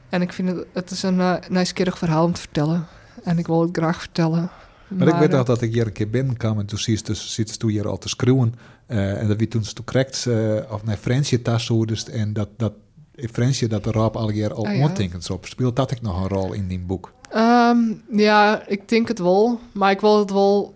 [0.09, 1.63] En ik vind het, het is een uh,
[1.93, 2.87] verhaal om te vertellen.
[3.23, 4.49] En ik wil het graag vertellen.
[4.87, 7.33] Maar, ik weet eh, nog dat ik hier een keer binnenkwam en toen zie dus,
[7.33, 8.55] zit toen hier al te schreeuwen.
[8.87, 12.49] Uh, en dat wie toen toen correct, uh, of naar Fransje tas dus en dat,
[12.57, 12.73] dat
[13.15, 15.33] Fransje dat er op al jaar al Oh ja.
[15.33, 15.45] op.
[15.45, 17.13] Speelt dat ik nog een rol in die boek?
[17.35, 19.59] Um, ja, ik denk het wel.
[19.71, 20.73] Maar ik wil het wel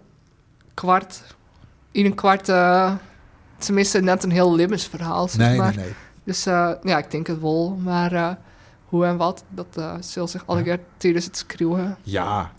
[0.73, 1.21] kwart...
[1.91, 2.49] In een kwart...
[2.49, 2.93] Uh,
[3.57, 5.75] tenminste, net een heel levensverhaal, zeg Nee, maar.
[5.75, 5.93] nee, nee.
[6.23, 7.75] Dus uh, ja, ik denk het wel.
[7.83, 8.29] Maar uh,
[8.85, 11.97] hoe en wat, dat zal zich alle keer tijdens het schreeuwen.
[12.03, 12.51] Ja.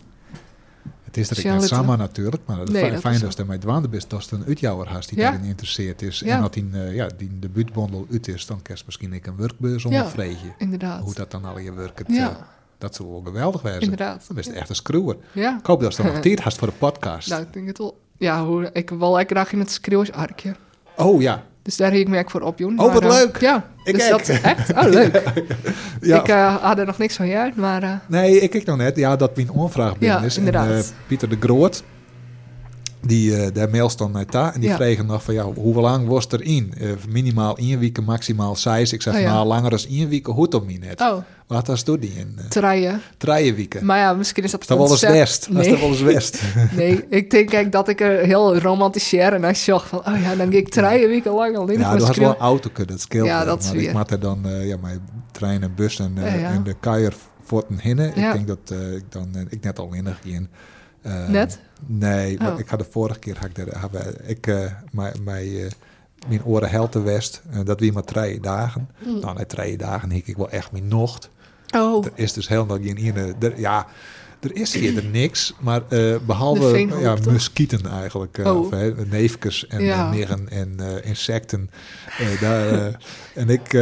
[1.05, 4.11] Het is er net samen natuurlijk, maar het Nee, fijn dat je mij dwaande bent,
[4.11, 5.25] dat je een uitjouwer hast die Ja.
[5.25, 6.19] daarin geïnteresseerd is.
[6.19, 6.37] Ja.
[6.37, 9.89] En dat die, ja, die debuutbondel uit is, dan kerst misschien ik een werkbeurs Ja.
[9.89, 10.55] ondervregen.
[10.59, 11.03] Inderdaad.
[11.03, 12.03] Hoe dat dan al je werkt.
[12.13, 12.47] Ja.
[12.79, 13.81] dat zou wel geweldig zijn.
[13.81, 14.25] Inderdaad.
[14.29, 15.17] Dan is het echt een screwer.
[15.33, 15.59] Ja.
[15.59, 17.29] Ik hoop dat dan nog tijd hast voor de podcast.
[17.29, 18.03] Nou, ik denk het wel.
[18.19, 20.55] Ja, hoe, ik wil ik graag in het schreeuwsarkje.
[20.97, 21.43] Oh ja.
[21.63, 22.79] Dus daar heb ik me echt voor op, Joen.
[22.79, 23.41] Oh, wat Maar, uh, leuk.
[23.41, 24.73] Ja, Ik dus dat is echt...
[24.73, 25.23] Oh, leuk.
[26.01, 26.21] ja.
[26.21, 27.83] Ik uh, had er nog niks van juist, maar...
[27.83, 28.97] Uh, Nee, ik kijk nog net.
[28.97, 30.39] Ja, dat mijn onvraag binnen Ja, is.
[30.39, 30.69] inderdaad.
[30.69, 31.83] En Pieter de Groot,
[33.07, 34.55] die uh, daar dan naar daar.
[34.55, 34.75] En die Ja.
[34.77, 36.73] vregen nog van, ja, hoe lang was er in?
[36.81, 38.93] Uh, minimaal één week, maximaal zes.
[38.93, 39.33] Ik zeg, Oh, ja.
[39.33, 41.01] nou, langer dan één week, hoe toch niet net?
[41.01, 42.37] oh, Wat was doe die in?
[42.39, 43.01] Uh, treien.
[43.17, 43.85] Drie weken.
[43.85, 45.67] Maar ja, misschien is dat Is dat wel eens ontzettend- west?
[45.67, 46.43] Is dat wel eens west?
[46.77, 50.51] Nee, ik denk kijk, dat ik er heel romantiseer en zag van, oh ja, dan
[50.53, 53.27] ga ik treien weken lang alleen nog ja, dat was wel auto kunnen, dat scheelt
[53.27, 53.93] Ja, dat Maar ik weer.
[53.93, 55.01] maak er dan, uh, ja, mijn
[55.33, 56.51] trein en bus en, Ja, ja.
[56.53, 58.09] en de kuier voor hinnen.
[58.09, 60.07] Ik denk dat ik dan, ik net al in.
[60.07, 60.13] Uh,
[61.29, 61.59] Net?
[61.87, 62.59] Nee, maar Oh.
[62.59, 65.73] ik had de vorige keer had ik wij- ik, uh, mijn, mijn,
[66.29, 67.43] mijn oren helte west.
[67.55, 68.89] Uh, dat wie maar drie dagen.
[69.07, 69.21] Mm.
[69.21, 71.31] Nou, na drie dagen hik ik wel echt mijn nocht.
[71.77, 73.35] Oh, Er is dus helemaal geen ene.
[73.41, 73.87] Er, ja,
[74.41, 78.39] er is hier er niks, maar uh, behalve ja, muskieten eigenlijk.
[78.39, 78.59] Uh, Oh.
[78.61, 80.13] Of hè, neefkes en Ja.
[80.49, 81.71] en uh, insecten.
[82.41, 82.97] Daar,
[83.35, 83.73] en ik,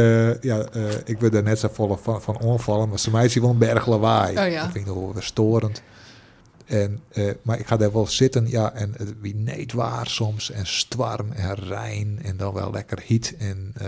[0.41, 0.65] ja,
[1.05, 3.57] ik ben er net zo vol van, van onvallen, maar ze mij zien wel een
[3.57, 4.37] berg lawaai.
[4.37, 4.61] Oh, ja.
[4.63, 5.81] Dat vind ik wel storend.
[6.65, 10.67] En, uh, maar ik ga daar wel zitten, ja, en wie neet waar soms, en
[10.67, 13.33] stwarm en rein, en dan wel lekker heat.
[13.39, 13.87] En uh,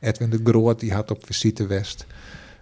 [0.00, 2.06] Edwin de Groot, die had op visite West.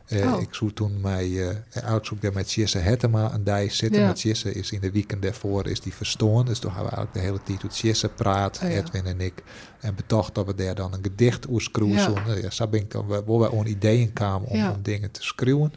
[0.08, 0.40] Uh, Oh.
[0.40, 4.00] Ik zoek toen mij, uitzoek daar met Jesse Hettema een dij zitten.
[4.00, 4.06] Ja.
[4.06, 6.46] Met Jesse is in de weekend daarvoor is die verstoord.
[6.46, 8.76] Dus toen hebben we eigenlijk de hele tijd met Jesse praat, Oh, ja.
[8.76, 9.42] Edwin en ik.
[9.80, 11.94] En betocht dat we daar dan een gedicht oerskroeien.
[12.12, 12.22] Ja.
[12.26, 12.34] Ja.
[12.34, 14.70] Ja, zo ben ik waar we ideeën kwamen om, Ja.
[14.72, 15.72] om dingen te schreeuwen.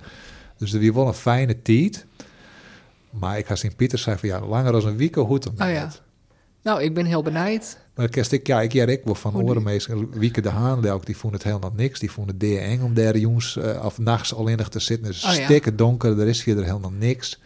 [0.57, 2.05] Dus er was wel een fijne tijd.
[3.19, 5.89] Maar ik ga Sint-Pieter zei van ja, langer dan een week hoe dan Oh ja.
[6.63, 7.77] nou, ik ben heel benijd.
[7.95, 11.05] maar kerst ik, ja, ik ja, ik wel van die- Orenmees, Wieke de Haan, ook,
[11.05, 11.99] die vonden het helemaal niks.
[11.99, 15.07] Die vonden het deer eng om daar jongens uh, of nachts alleen nog te zitten.
[15.07, 15.71] Het is Oh ja.
[15.75, 17.41] donker, er is verder helemaal niks.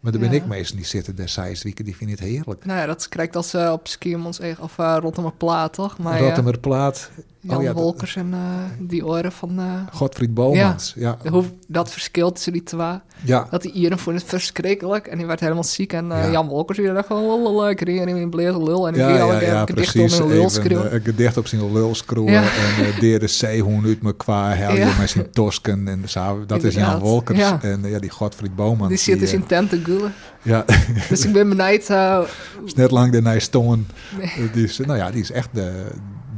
[0.00, 0.36] Maar er ben Ja.
[0.36, 2.64] ik meestal die zitten destijds weken, die vinden het heerlijk.
[2.64, 5.98] Nou ja, dat krijgt als ze op Skiermons eigen- of uh, Rotterdam Plaat, toch?
[5.98, 7.10] Maar Rottemer Plaat,
[7.42, 8.38] Jan oh ja, dat- Wolkers en eh,
[8.78, 9.58] die oren van...
[9.58, 9.64] eh,
[9.96, 10.92] Godfried Bomans.
[10.96, 12.98] Ja, de hoe, dat verschil tussen die twee.
[13.24, 13.46] ja.
[13.50, 15.92] Dat die Ieren vond het verschrikkelijk en die werd helemaal ziek.
[15.92, 16.30] En eh, Ja.
[16.30, 18.86] Jan Wolkers die dacht gewoon lolol, ik reed in bleer lul.
[18.88, 19.06] En ik Ja,
[19.38, 20.18] keer een gedicht precies.
[20.18, 20.94] een lul schreeuwen.
[20.94, 21.94] een gedicht op zijn lul.
[22.36, 22.42] En
[22.84, 24.98] uh, deer de zeehoen uit me qua helje Ja.
[24.98, 25.88] met zijn tosken.
[25.88, 27.52] En zo, dat is Jan Wolkers.
[27.60, 28.88] En ja, die Godfried Bomans.
[28.88, 30.12] die zit dus in tent te gulen.
[30.42, 30.64] Ja,
[31.08, 31.90] Dus ik ben benijd.
[31.90, 32.20] eh,
[32.66, 33.88] is net lang daarna stongen.
[34.18, 34.50] Nee.
[34.52, 35.86] Die is, nou ja, die is echt, de,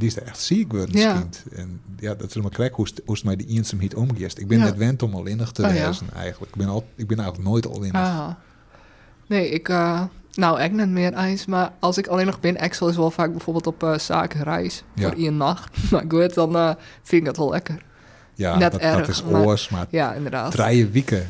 [0.02, 1.12] die is er echt ziek Ja.
[1.12, 1.42] kind.
[1.54, 4.38] En ja, dat is maar krijg hoe, het- het mij die eenzaamheid omgeest.
[4.38, 4.64] Ik ben Ja.
[4.64, 5.86] net wend om alleenig te Oh, ja.
[5.86, 6.52] wezen eigenlijk.
[6.52, 8.00] Ik ben, al, ik ben eigenlijk nooit alleenig.
[8.00, 8.28] ah.
[9.26, 9.68] Nee, ik...
[9.68, 10.02] eh,
[10.34, 11.46] nou, ik net meer eens.
[11.46, 14.82] Maar als ik alleen nog ben, Excel is wel vaak bijvoorbeeld op eh zakenreis.
[14.96, 15.76] Voor één nacht.
[15.90, 17.82] Maar goed, dan eh, vind ik dat wel lekker.
[18.34, 20.50] ja, net dat, erg, dat is maar- oors, maar Ja, inderdaad.
[20.52, 21.26] drie weken.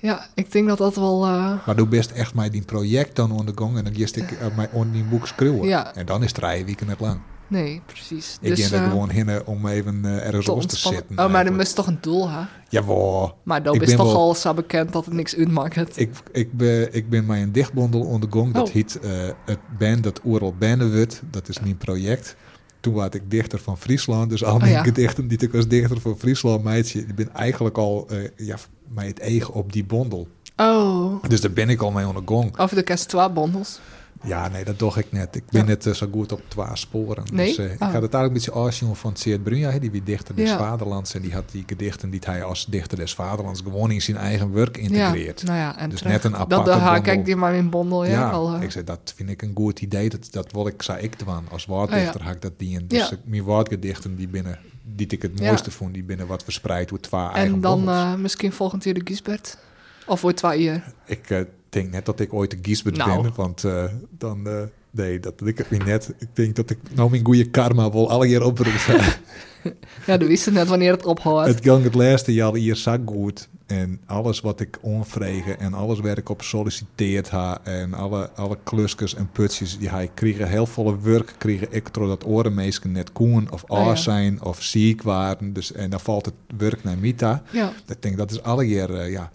[0.00, 1.20] Ja, ik denk dat dat wel...
[1.66, 4.30] Maar doe best echt mij die project dan onder de gang en dan gist ik
[4.30, 5.68] uh, mij onder die boek schreeuwen.
[5.68, 5.94] Ja.
[5.94, 7.20] En dan is drie weken net lang.
[7.52, 8.38] Nee, precies.
[8.40, 11.04] Ik dus, denk er eh, gewoon heen om even eh, ergens los te zitten.
[11.10, 11.62] Oh, maar dan eigenlijk.
[11.68, 12.40] is toch een doel, hè?
[12.68, 13.38] Jawel.
[13.42, 15.98] Maar Ik is toch wel- al zo bekend dat het niks uitmaakt.
[16.00, 18.54] Ik, ik, ben, ik ben mij een dichtbondel onder de gang.
[18.54, 18.74] Dat Oh.
[18.74, 19.10] heet eh,
[19.44, 21.22] het band dat Oerl Bennewut.
[21.30, 22.36] Dat is mijn project.
[22.80, 24.30] Toen was ik dichter van Friesland.
[24.30, 24.82] Dus al Oh, mijn ja.
[24.82, 27.00] gedichten die ik als dichter van Friesland meidje.
[27.00, 28.56] Ik ben eigenlijk al eh, ja,
[28.88, 30.26] mij het eigen op die bondel.
[30.56, 32.58] Oh, Dus daar ben ik al mee onder de gang.
[32.58, 33.80] over de kerst twee bondels.
[34.24, 35.36] Ja, nee, dat doe ik net.
[35.36, 37.24] Ik ben net eh, zo goed op twee sporen.
[37.32, 37.46] Nee?
[37.46, 37.92] Dus, eh, ik Oh.
[37.92, 41.14] had het eigenlijk een beetje afzien van Seert Brunja, die wie dichter des vaderlands.
[41.14, 44.52] En die had die gedichten die hij als dichter des vaderlands gewoon in zijn eigen
[44.52, 45.42] werk integreert.
[45.44, 48.30] Nou ja, en Dus net een aparte Dat de kijk die maar in bondel, ja.
[48.30, 48.62] Al, eh.
[48.62, 50.08] ik zei, dat vind ik een goed idee.
[50.08, 51.48] Dat, dat wil ik, zei ik doen.
[51.50, 52.26] Als woorddichter Oh, ja.
[52.26, 52.86] had ik dat die in.
[52.86, 55.46] Dus ik- mijn woordgedichten die binnen, die ik het Ja.
[55.46, 58.94] mooiste vond, die binnen wat verspreid door twee eigen en dan eh, misschien volgend jaar
[58.94, 59.58] de Giesbert.
[60.06, 60.92] Of voor twee jaar.
[61.06, 61.40] Ik eh,
[61.72, 63.22] denk net dat ik ooit de Giesbert Nou.
[63.22, 63.84] ben, want eh,
[64.18, 64.46] dan...
[64.46, 66.14] eh, nee, dat ik het niet net.
[66.18, 68.72] Ik denk dat ik nou mijn goede karma wel alle keer oproep.
[70.06, 71.48] Ja, we wisten net wanneer het ophoudt.
[71.48, 73.48] het ging het laatste jaar hier zo goed.
[73.66, 78.58] En alles wat ik onvregen en alles waar ik op solliciteerd ha en alle, alle
[78.62, 83.12] klusjes en putjes die hij kregen, heel volle werk kregen ik door dat orenmeesken net
[83.12, 83.84] koen of ja.
[83.84, 85.52] oor zijn of ziek waren.
[85.52, 87.42] Dus, en dan valt het werk naar Mita.
[87.50, 89.30] Ja, Ik denk dat is alle keer, eh, ja,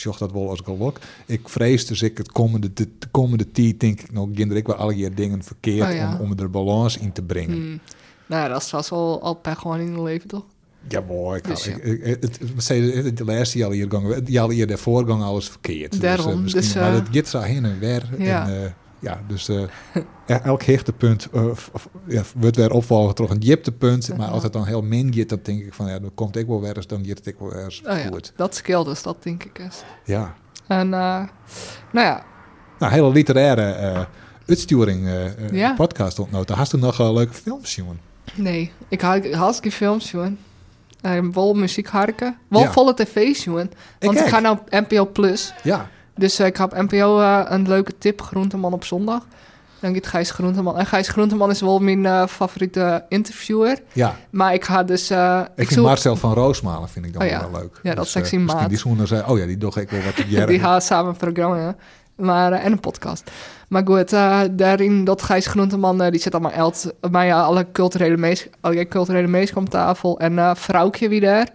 [0.00, 0.98] zocht dat wel als geluk.
[1.26, 4.66] Ik vrees dus ik het komende, de, de komende tijd denk ik nog, ginder ik
[4.66, 6.14] wel alle keer dingen verkeerd Oh ja.
[6.14, 7.56] om, om er balans in te brengen.
[7.56, 7.80] hmm.
[8.26, 10.44] nou dat wel al per gewoon in het leven, toch?
[10.88, 11.38] Ja, mooi.
[11.38, 11.76] Ik, Dus ja.
[11.80, 16.00] het, de laatste jaar hier gangen, die al hier daarvoor gang alles verkeerd.
[16.00, 18.08] Daarom, Dus, misschien, dus, maar eh, het gaat zo heen en weer.
[18.18, 18.48] ja.
[18.48, 19.62] En, eh, ja, dus eh,
[20.26, 21.44] ja, elk hechtepunt uh,
[22.06, 24.16] ja, wordt weer opvolgen toch een jiptepunt.
[24.16, 26.76] Maar het dan heel min dan denk ik van ja, dan komt ik wel weer
[26.76, 28.32] eens, dan het ik wel weer eens Oh ja, goed.
[28.36, 29.82] dat scheelt dus, dat denk ik eens.
[30.04, 30.34] Ja.
[30.66, 32.24] En uh, nou ja,
[32.78, 34.06] Nou, hele literaire
[34.46, 35.08] uitsturing
[35.52, 35.74] Ja.
[35.74, 36.56] podcast ontnoten.
[36.56, 38.00] Hast u nog leuke films, jongen?
[38.34, 40.38] nee, ik had hartstikke films, jongen.
[41.02, 42.36] Uh, wel muziek harken.
[42.48, 42.72] Wel Ja.
[42.72, 43.70] volle tv's, jongen.
[43.98, 45.54] Want ik, ga nou op NPO Plus.
[45.62, 49.26] Ja, Dus eh, ik heb NPO eh, een leuke tip, Groenteman op zondag.
[49.80, 50.78] Dan gaat Gijs Groenteman.
[50.78, 53.78] En Gijs Groenteman is wel mijn eh, favoriete interviewer.
[53.92, 54.14] ja.
[54.30, 55.10] Maar ik ga dus...
[55.10, 55.16] Ik,
[55.56, 57.50] vind zoek- Marcel van Roosmalen vind ik dan Oh wel ja.
[57.50, 57.80] wel leuk.
[57.82, 58.68] Ja, dat is eh, misschien maat.
[58.68, 60.16] Die zoenen zei, oh ja, die doch ik wel wat
[60.46, 61.76] die gaan samen een programma.
[62.16, 63.30] Maar, en een podcast.
[63.68, 64.10] Maar goed,
[64.50, 69.28] daarin dat Gijs Groenteman, die zit allemaal eld, maar ja, alle culturele mees, alle culturele
[69.28, 70.18] mees komt tafel.
[70.20, 71.48] En Vrouwtje wie daar.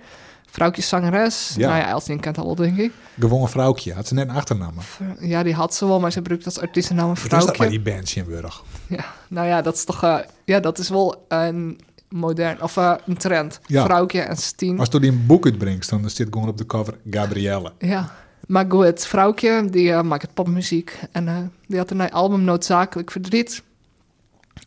[0.54, 1.54] Vrouwtje zangeres.
[1.58, 1.68] Ja.
[1.68, 2.92] Nou ja, Elsien kent wel, denk ik.
[3.20, 3.94] Gewonnen vrouwtje.
[3.94, 4.74] Had ze net een achternaam.
[5.20, 7.58] Ja, die had ze wel, maar ze gebruikt als artiestennaam Wat is dat Vrouwtje.
[7.58, 8.64] bij die bandje in Burg?
[8.88, 10.04] Ja, nou ja, dat is toch...
[10.04, 11.80] eh, ja, dat is wel een
[12.10, 12.62] modern...
[12.62, 13.60] Of eh, een trend.
[13.66, 13.84] Ja.
[13.84, 14.80] Vrouwtje en Stien.
[14.80, 17.72] Als je die een boek uitbrengt, dan zit gewoon op de cover Gabrielle.
[17.78, 18.12] Ja.
[18.48, 21.00] Maar goed, Vrouwtje, die eh, maakt popmuziek.
[21.12, 23.64] En die had een album Noodzakelijk Verdriet.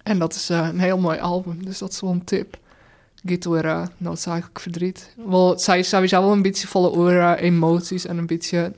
[0.03, 1.65] En dat is een heel mooi album.
[1.65, 2.57] Dus dat is wel een tip.
[3.27, 5.15] Door eh, Noodzakelijk Verdriet.
[5.27, 8.07] Wel, zij is sowieso wel een beetje volle oor eh, emoties.
[8.07, 8.73] En een beetje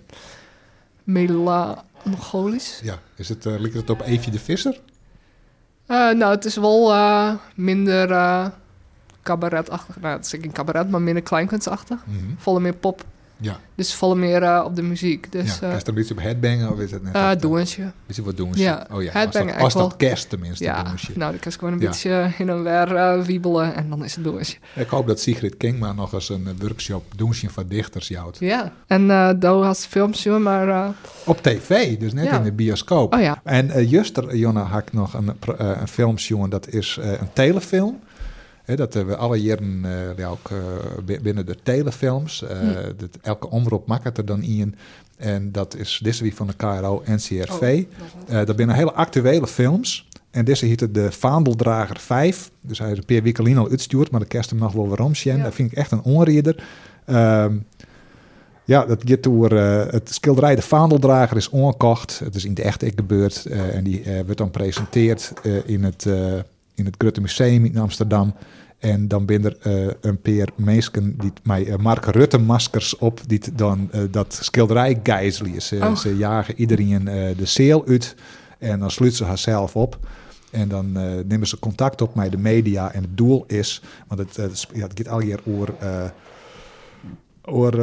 [1.04, 2.80] melancholisch.
[2.82, 4.80] Ja, is het, uh, lijkt het op Eefje de Visser?
[5.86, 6.94] Eh, nou, het is wel
[7.54, 8.46] minder eh,
[9.22, 10.00] cabaretachtig.
[10.00, 12.06] Nou, het is geen cabaret, maar minder kleinkunstachtig.
[12.06, 12.34] Mhm.
[12.36, 13.04] Volle meer pop.
[13.40, 15.32] Ja, Dus volle meer eh, op de muziek.
[15.32, 15.68] Dus ja.
[15.70, 17.14] Is het een beetje op headbangen of is het net?
[17.16, 17.92] uh, doensje.
[18.06, 18.60] Is het wat doen ze?
[18.62, 21.06] Ja, oh ja, headbangen als dat, als dat eigenlijk kerst tenminste Ja, doen ze.
[21.14, 21.86] nou, dan kan ik gewoon een Ja.
[21.88, 24.56] beetje in en weer eh, wiebelen en dan is het doosje.
[24.74, 28.36] Ik hoop dat Sigrid Kingma nog eens een eh, workshop doen ze van dichters jouwt.
[28.38, 28.72] Ja.
[28.86, 30.68] En eh Doe had films, maar...
[30.68, 30.88] eh,
[31.24, 32.36] Op tv, dus net Ja.
[32.36, 33.14] in de bioscoop.
[33.14, 36.16] oh ja, En uh, juster, Jonna, had ik nog een, eh, een film
[36.50, 37.98] dat is eh, een telefilm.
[38.76, 39.84] Dat hebben we alle jaren
[40.16, 40.58] eh, ook, eh,
[41.04, 42.44] bi- binnen de telefilms.
[42.48, 42.74] Hm.
[42.96, 44.74] dat, elke omroep maakt er dan in.
[45.16, 47.84] En dat is deze wie van de KRO NCRV.
[48.26, 50.08] Eh, dat zijn hele actuele films.
[50.30, 52.50] En deze heet het de Vaandeldrager 5.
[52.60, 55.14] Dus hij is een paar weken al uitstuurd, maar de kerst hem nog wel waarom
[55.14, 55.36] zien.
[55.36, 55.42] Ja.
[55.42, 56.64] Dat vind ik echt een onrieder.
[57.04, 57.56] Ehm,
[58.64, 62.18] ja, dat gaat door het schilderij De Vaandeldrager is ongekocht.
[62.18, 63.46] Het is in de echt ik gebeurd.
[63.46, 65.32] en die wordt dan gepresenteerd
[65.64, 66.04] in het,
[66.74, 68.34] in het Museum in Amsterdam.
[68.78, 73.20] En dan ben er eh, een paar mensen die mij eh, Mark Rutte maskers op,
[73.26, 75.62] die dan eh, dat schilderij gijzelen.
[75.62, 75.96] Ze, Oh.
[75.96, 77.04] ze jagen iedereen
[77.36, 78.14] de zeel uit
[78.58, 79.98] en dan sluit ze haarzelf op.
[80.50, 80.92] En dan
[81.26, 82.92] nemen ze contact op met de media.
[82.92, 85.74] En het doel is, want het, ja, het gaat al hier over,
[87.42, 87.76] over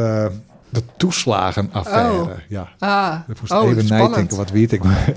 [0.69, 2.21] de toeslagenaffaire.
[2.21, 2.29] Oh.
[2.49, 4.83] Ja, Ah, ik moest oh, even nadenken, wat weet ik.
[4.83, 5.13] Maar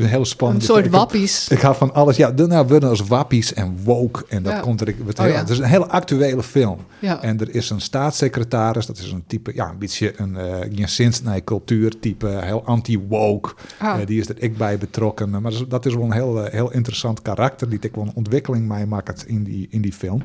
[0.00, 0.62] een heel spannend.
[0.62, 1.48] Een soort wappies.
[1.48, 2.16] ik hou van alles.
[2.16, 4.24] Ja, nou, worden als wappies en woke.
[4.28, 4.60] En dat Ja.
[4.60, 4.86] komt er.
[4.86, 5.38] Het, Oh, heel, ja.
[5.38, 6.78] het is een hele actuele film.
[6.98, 7.22] Ja.
[7.22, 8.86] En er is een staatssecretaris.
[8.86, 12.26] Dat is een type, ja, een beetje een uh, Jens nee, cultuurtype.
[12.26, 13.54] Heel anti-woke.
[13.78, 14.00] Ah.
[14.00, 15.30] Eh, die is er ik bij betrokken.
[15.30, 17.68] Maar dat is, dat is wel een heel, eh, heel interessant karakter.
[17.68, 20.22] Die ik wel een ontwikkeling mee maakt in die, in die film.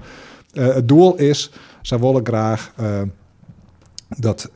[0.52, 1.52] Het doel is,
[1.82, 2.74] zij willen graag
[4.08, 4.50] dat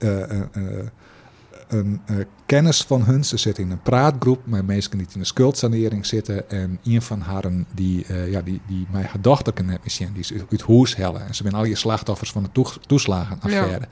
[1.68, 5.26] een eh, kennis van hun, ze zitten in een praatgroep met mensen die in de
[5.26, 6.49] schuldsanering zitten.
[6.49, 10.34] En een van haren die, eh, ja, die, die mij gedachten net misschien, die is
[10.34, 11.28] uit, uit huis hellen.
[11.28, 13.88] En ze zijn al je slachtoffers van de toeslagenaffaire.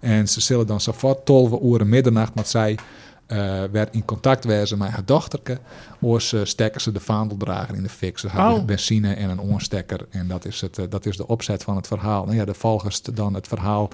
[0.00, 2.78] En ze zullen dan sofort 12 uur middernacht met zij
[3.26, 5.58] eh werd in contact wezen met haar dochterke.
[6.00, 8.18] Of ze stekken ze de vaandeldrager in de fik.
[8.18, 8.64] Ze hebben Oh.
[8.64, 10.06] benzine en een oorstekker.
[10.10, 12.24] En dat is, het, dat is de opzet van het verhaal.
[12.24, 13.90] Nou ja, de volgens dan het verhaal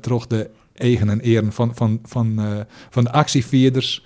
[0.00, 2.60] terug de eigen en eren van, van, van, eh,
[2.90, 4.04] van de actievierders.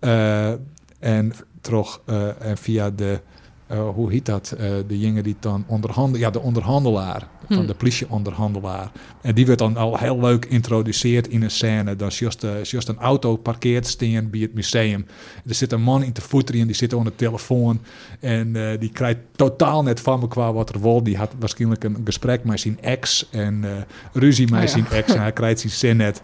[0.00, 0.52] eh,
[0.98, 3.20] en terug eh, en via de,
[3.68, 4.54] eh, hoe heet dat?
[4.58, 7.66] Eh, de jongen die dan onderhandelen, ja, de onderhandelaar, van Hm.
[7.66, 8.90] de politieonderhandelaar.
[9.20, 11.96] En die wordt dan al heel leuk geïntroduceerd in een scène.
[11.96, 12.50] Dan is juist, eh,
[12.86, 15.06] een auto parkeert staan bij het museum.
[15.46, 17.80] Er zit een man in te voeteren, die zit aan de telefoon.
[18.20, 21.02] En die krijgt totaal net van me qua wat er wil.
[21.02, 23.64] Die had waarschijnlijk een gesprek met zijn ex en
[24.12, 24.70] ruzie met Oh ja.
[24.70, 25.14] zijn ex.
[25.14, 26.22] En hij krijgt zijn zin net.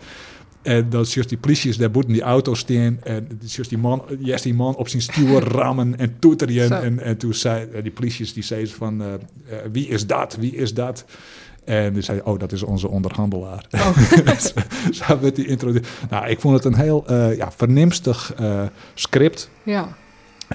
[0.65, 2.99] En dan juist die politie daar boeten die auto staan.
[3.03, 6.69] En juist die man, juist die man op zijn stuur rammen en toeteren.
[6.69, 6.75] Zo.
[6.75, 9.21] En, en toen zei eh, die politie die zei ze van, eh, eh,
[9.73, 10.37] wie is dat?
[10.37, 11.05] Wie is dat?
[11.65, 13.67] En toen zei oh, dat is onze onderhandelaar.
[13.71, 13.99] Oh.
[14.93, 15.73] Zo werd die intro.
[16.11, 18.35] Nou, ik vond het een heel eh, ja, vernimstig
[18.95, 19.51] script.
[19.63, 19.97] Ja.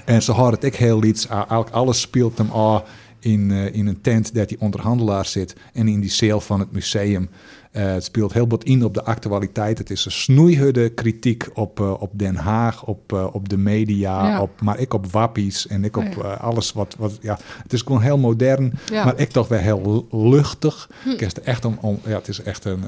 [0.04, 1.04] En ze hadden het ik heel.
[1.04, 2.84] Uh, eigenlijk alles speelt hem al
[3.18, 5.56] in, in een tent dat die onderhandelaar zit.
[5.72, 7.28] En in die cel van het museum.
[7.70, 9.78] Eh, het speelt heel wat in op de actualiteit.
[9.78, 14.26] Het is een snoeihudde kritiek op, eh, op Den Haag, op, eh, op de media,
[14.28, 14.40] Ja.
[14.40, 17.18] op, maar ik op wappies en ik op eh, alles wat, wat...
[17.20, 19.04] Ja, het is gewoon heel modern, Ja.
[19.04, 20.90] maar ik toch weer heel luchtig.
[21.02, 21.08] Hm.
[21.08, 22.84] Ik is echt om, om, ja, het is echt een,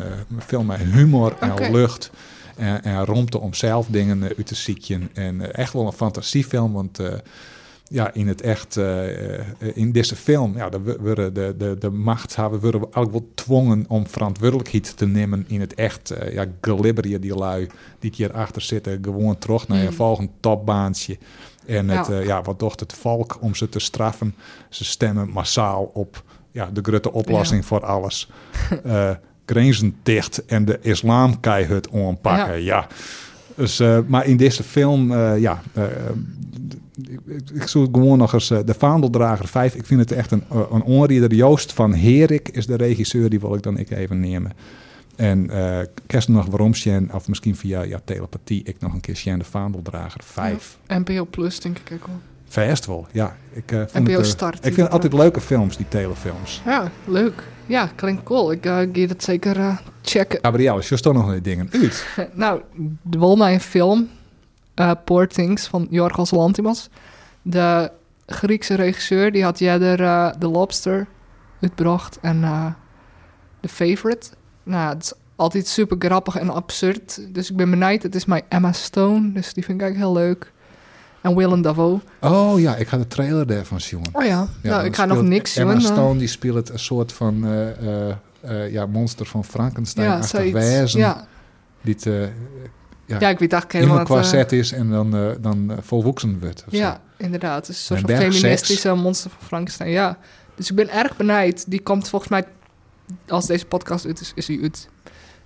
[0.47, 2.11] film met humor en lucht.
[2.57, 3.05] En, en
[3.41, 5.11] om zelf dingen uit te zieken.
[5.13, 6.99] En echt wel een fantasiefilm, want
[7.93, 12.61] ja, in het echt, eh, eh, in deze film, ja, de, de, de, de machthaven
[12.61, 16.11] worden eigenlijk wel dwongen om verantwoordelijkheid te nemen in het echt.
[16.11, 17.67] eh, ja, glibberje die lui
[17.99, 19.93] die hier achter zitten, gewoon terug naar je Mm.
[19.93, 21.19] volgend topbaantje.
[21.67, 22.15] En het, Ja.
[22.15, 22.21] ja.
[22.21, 24.35] ja, wat docht het volk om ze te straffen?
[24.69, 28.31] Ze stemmen massaal op ja, de grote oplossing voor alles.
[28.85, 29.11] Eh
[29.47, 32.63] grenzen dicht en de islam het aanpakken.
[32.63, 32.87] Ja.
[33.57, 35.63] Dus, eh, maar in deze film, ja,
[36.97, 37.21] ik,
[37.53, 39.75] ik zoek gewoon nog eens eh, de Vaandeldrager 5.
[39.75, 41.35] Ik vind het echt een, eh, een onrieder.
[41.35, 44.53] Joost van Herik is de regisseur, die wil ik dan ik even nemen.
[45.17, 49.17] En eh kerst nog waarom Sjen, of misschien via ja, telepathie, ik nog een keer
[49.17, 50.79] Sjen de Vaandeldrager 5.
[50.87, 52.21] NPO Plus, denk ik ook wel.
[52.45, 53.37] Verst wel, ja.
[53.53, 54.57] Ik, vond NPO het, Start.
[54.57, 56.63] ik vind het altijd leuke films, die telefilms.
[56.65, 57.43] Ja, leuk.
[57.67, 58.53] Ja, klinkt cool.
[58.53, 60.39] Ik uh, ga dat zeker checken.
[60.43, 62.07] Gabriel, is toch nog die dingen uit?
[62.33, 62.61] nou,
[63.11, 64.09] er wil mij een film,
[64.75, 66.89] eh Poor Things, van Jorgos Lantimos.
[67.43, 67.91] De
[68.27, 71.07] Griekse regisseur, die had jij er eh, The Lobster
[71.61, 72.67] uitgebracht en eh
[73.61, 74.29] The Favorite.
[74.63, 77.35] Nou, het is altijd super grappig en absurd.
[77.35, 78.03] Dus ik ben benieuwd.
[78.03, 80.53] Het is mijn Emma Stone, dus die vind ik eigenlijk heel leuk.
[81.21, 82.01] En Willem Dafoe.
[82.21, 84.01] Oh ja, ik ga de trailer daarvan zien.
[84.13, 85.81] Oh ja, nou, ik ga nog niks Emma doen.
[85.83, 85.87] eh.
[85.87, 87.47] Stone die speelt een soort van
[88.71, 91.01] ja, monster van Frankenstein ja, wezen.
[91.01, 91.27] Ja.
[91.81, 92.29] Die eh,
[93.13, 95.77] ja, ja, ik weet eigenlijk helemaal een wat, eh, is en dan, eh, dan eh,
[95.81, 96.59] volwoeksen wordt.
[96.71, 96.77] zo.
[96.77, 97.69] Ja, inderdaad.
[97.69, 99.91] Is een soort van feministische monster van Frankenstein.
[99.91, 100.19] Ja.
[100.55, 101.65] Dus ik ben erg benijd.
[101.71, 102.45] Die komt volgens mij,
[103.29, 104.89] als deze podcast uit is, is hij uit.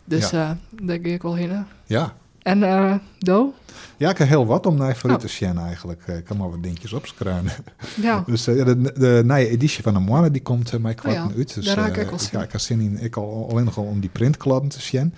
[0.05, 0.51] Dus eh
[0.83, 1.67] daar ga ik wel heen.
[1.87, 2.15] ja.
[2.43, 3.55] En Do?
[3.97, 5.27] Ja, ik heb heel wat om naar vooruit Oh.
[5.29, 6.07] te zien eigenlijk.
[6.07, 7.53] Ik kan maar wat dingetjes opskruinen.
[7.95, 8.23] Ja.
[8.27, 11.31] Dus ja, de, de nieuwe editie van de Moana die komt uh, mij kwarten Oh
[11.31, 11.55] ja, uit.
[11.55, 12.99] Dus, daar raak ik wel zin ja, ik heb zin in.
[13.03, 15.15] Ik al, alleen nog al om die printkladden te zien.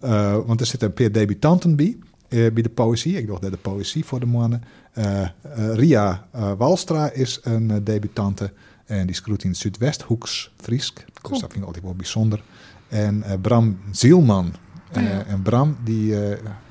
[0.00, 1.96] Eh, want er zitten een paar debutanten bij.
[2.28, 3.16] eh, bij de poëzie.
[3.16, 4.62] Ik dacht dat de poëzie voor de mannen.
[4.92, 5.28] Eh,
[5.72, 6.26] Ria
[6.58, 8.52] Walstra is een debutante.
[8.84, 11.04] En die schroeit in het Zuidwesthoeks Friesk.
[11.22, 11.32] Cool.
[11.32, 12.42] Dus dat vind ik altijd wel bijzonder.
[12.88, 14.54] En Bram Zielman.
[14.92, 15.00] Ja.
[15.00, 16.30] Eh, en Bram, die, eh,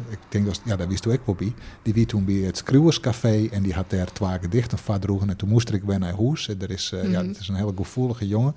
[0.09, 1.53] ik denk dat, ja, daar wist ik wel bij.
[1.81, 5.29] Die wie toen bij het Skruwerscafé en die had daar twee gedichten van droegen.
[5.29, 6.47] En toen moest ik weer naar huis.
[6.49, 7.27] En Er is, ja, Mhm.
[7.27, 8.53] het is een hele gevoelige jongen.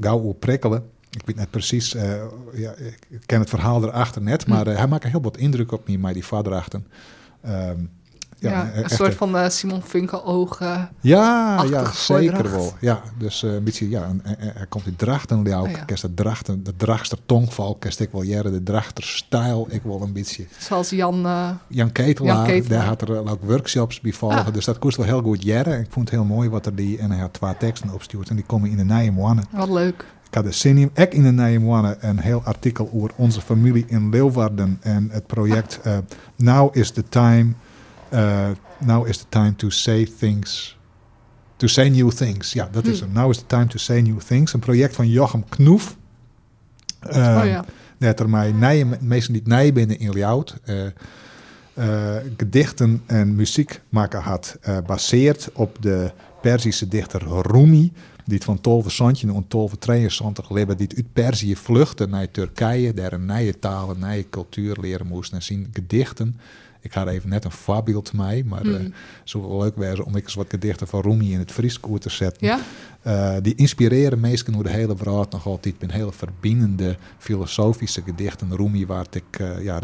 [0.00, 0.84] Gauw op prikkelen.
[1.16, 2.12] Ik weet net precies, eh,
[2.52, 2.70] ja,
[3.08, 4.50] ik ken het verhaal erachter net, Hm.
[4.50, 6.86] maar eh, hij maakt heel wat indruk op me, maar die vaderachten.
[7.42, 7.78] Ehm
[8.38, 10.88] ja, Ja, eh, een soort van Simon Funkel ogen.
[11.00, 12.72] ja, ja, zeker wel.
[12.80, 15.64] Ja, dus een beetje, ja, en- en- komt in drachten, ook.
[15.66, 15.84] Oh ja.
[15.96, 20.12] De drachten, de drachtster tongval, kerst ik wel jaren, de drachter stijl, ik wel een
[20.12, 20.46] beetje.
[20.58, 21.26] Zoals Jan.
[21.26, 22.78] eh, Jan Ketelaar, Jan Ketelaar.
[22.78, 24.52] daar had er ook workshops bij volgen, Ah.
[24.52, 25.80] dus dat kost wel heel goed jaren.
[25.80, 28.36] Ik vond het heel mooi wat er die, en hij had twee teksten opgestuurd en
[28.36, 29.44] die komen in de nieuwe mannen.
[29.50, 30.04] wat leuk.
[30.28, 34.78] Ik had in, ik in de mannen, een heel artikel over onze familie in Leeuwarden
[34.80, 35.98] en het project eh,
[36.36, 37.52] Now is the time,
[38.08, 38.48] eh,
[38.78, 40.78] Now is the time to say things,
[41.56, 42.52] to say new things.
[42.52, 43.08] Ja, dat is Hmm.
[43.08, 43.22] hem.
[43.22, 44.52] Now is the time to say new things.
[44.52, 45.96] Een project van Jochem Knoef.
[47.06, 47.12] Oh
[47.44, 47.64] ja.
[47.98, 48.52] dat er mij
[49.00, 50.56] meesten die nij binnen in Ljout
[52.36, 56.10] gedichten en muziek maken had, eh baseerd op de
[56.40, 57.92] Perzische dichter Rumi,
[58.26, 62.92] die het van Tolve Santje en Tolve 72 leven, die uit Perzië vluchtte naar Turkije,
[62.92, 66.36] daar een nieuwe taal, een nieuwe cultuur leren moest en zien gedichten.
[66.80, 68.74] Ik had even net een voorbeeld mij, maar Hmm.
[68.74, 68.90] eh,
[69.48, 72.46] wel leuk wezen om ik eens wat gedichten van Rumi in het Fries te zetten.
[72.46, 72.60] Ja?
[73.06, 78.56] Eh, die inspireren mensen hoe de hele wereld nog altijd een hele verbindende filosofische gedichten.
[78.56, 79.80] Rumi, waar ik eh, ja,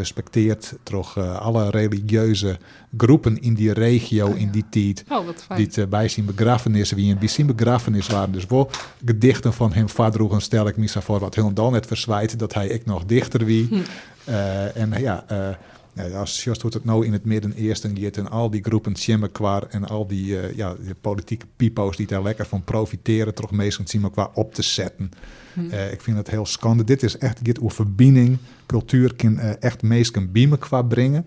[1.17, 2.59] eh, alle religieuze
[2.97, 4.41] groepen in die regio, Oh ja.
[4.41, 5.05] in die tijd.
[5.09, 5.69] Oh, wat fijn.
[5.69, 8.33] Die bij zijn begrafenissen, wie in bij zijn begrafenis waren.
[8.33, 8.71] Dus wel
[9.05, 12.67] gedichten van hem vadroegen, stel ik me zo voor, wat helemaal net verzwijt, dat hij
[12.67, 13.67] ik nog dichter wie.
[13.69, 13.81] Hm.
[14.75, 15.25] En ja,
[15.95, 19.85] eh, als wordt het nou in het Midden-Eersten gaat en al die groepen Tjemmekwar en
[19.89, 24.31] al die, eh, ja, die politieke pipo's die daar lekker van profiteren, toch meestal qua
[24.35, 25.11] op te zetten.
[25.55, 25.71] Hm.
[25.71, 26.85] Eh, ik vind het heel schande.
[26.85, 28.39] Dit is echt dit over verbinding.
[28.67, 31.25] Cultuur kan eh, echt meestal biemen qua brengen.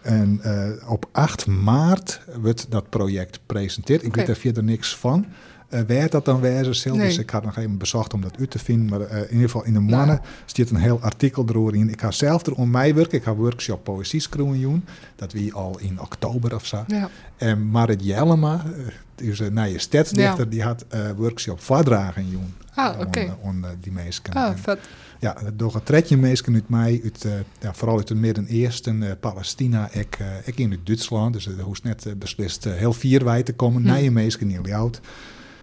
[0.00, 4.02] En eh, op 8 maart wordt dat project gepresenteerd.
[4.02, 5.26] Ik weet daar verder niks van.
[5.70, 6.96] Eh werd dat dan wijze Sil?
[6.96, 7.06] Nee.
[7.06, 8.88] Dus ik had nog even bezocht om dat uit te vinden.
[8.98, 11.88] Maar eh, in ieder geval in de mannen staat een heel artikel erover in.
[11.90, 13.18] Ik ga zelf er om mij werken.
[13.18, 14.84] Ik ga workshop poëzie schreeuwen doen.
[15.16, 16.84] Dat wie al in oktober of zo.
[16.86, 17.08] Ja.
[17.36, 18.82] En Marit Jellema, eh,
[19.14, 20.50] die is een nieuwe stadsdichter, Ja.
[20.50, 22.54] die had eh workshop voordragen doen.
[22.74, 23.36] Ah, oké.
[23.40, 24.24] On, eh, die mensen.
[24.32, 24.78] Ah, En,
[25.18, 27.26] ja, door het tredje mensen uit mij, uit,
[27.60, 31.32] ja, vooral uit het Midden-Eersten, Palestina, ik, ik in het Duitsland.
[31.32, 33.82] Dus hoeft net beslist heel vier wij te komen.
[33.82, 34.12] Hm.
[34.12, 35.00] Mensen in Ljout.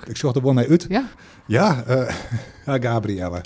[0.05, 0.85] Ik zocht er wel naar uit.
[0.89, 1.03] Ja.
[1.45, 2.15] Ja, eh,
[2.65, 3.41] ja, Gabrielle.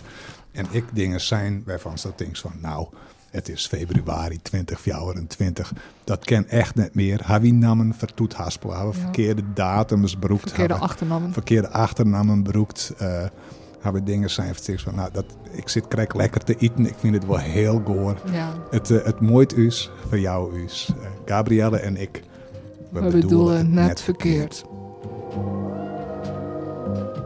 [0.51, 2.87] En ik dingen zijn waarvan ze denkt van, nou,
[3.29, 5.73] het is februari 2024.
[6.03, 7.19] Dat ken echt niet meer.
[7.23, 11.33] Hebben namen vertoet haspelen, hebben verkeerde datums beroekt, Verkeerde achternamen.
[11.33, 12.93] verkeerde achternamen beroekt.
[12.97, 13.23] eh
[13.81, 16.85] hebben dingen zijn verteld van, nou, dat, ik zit krijg lekker te eten.
[16.85, 18.17] Ik vind het wel heel goor.
[18.31, 18.53] Ja.
[18.69, 20.89] Het, eh, het mooit is voor jou is.
[21.25, 22.23] Gabrielle en ik,
[22.89, 24.63] We bedoelen net verkeerd.
[26.93, 27.20] thank you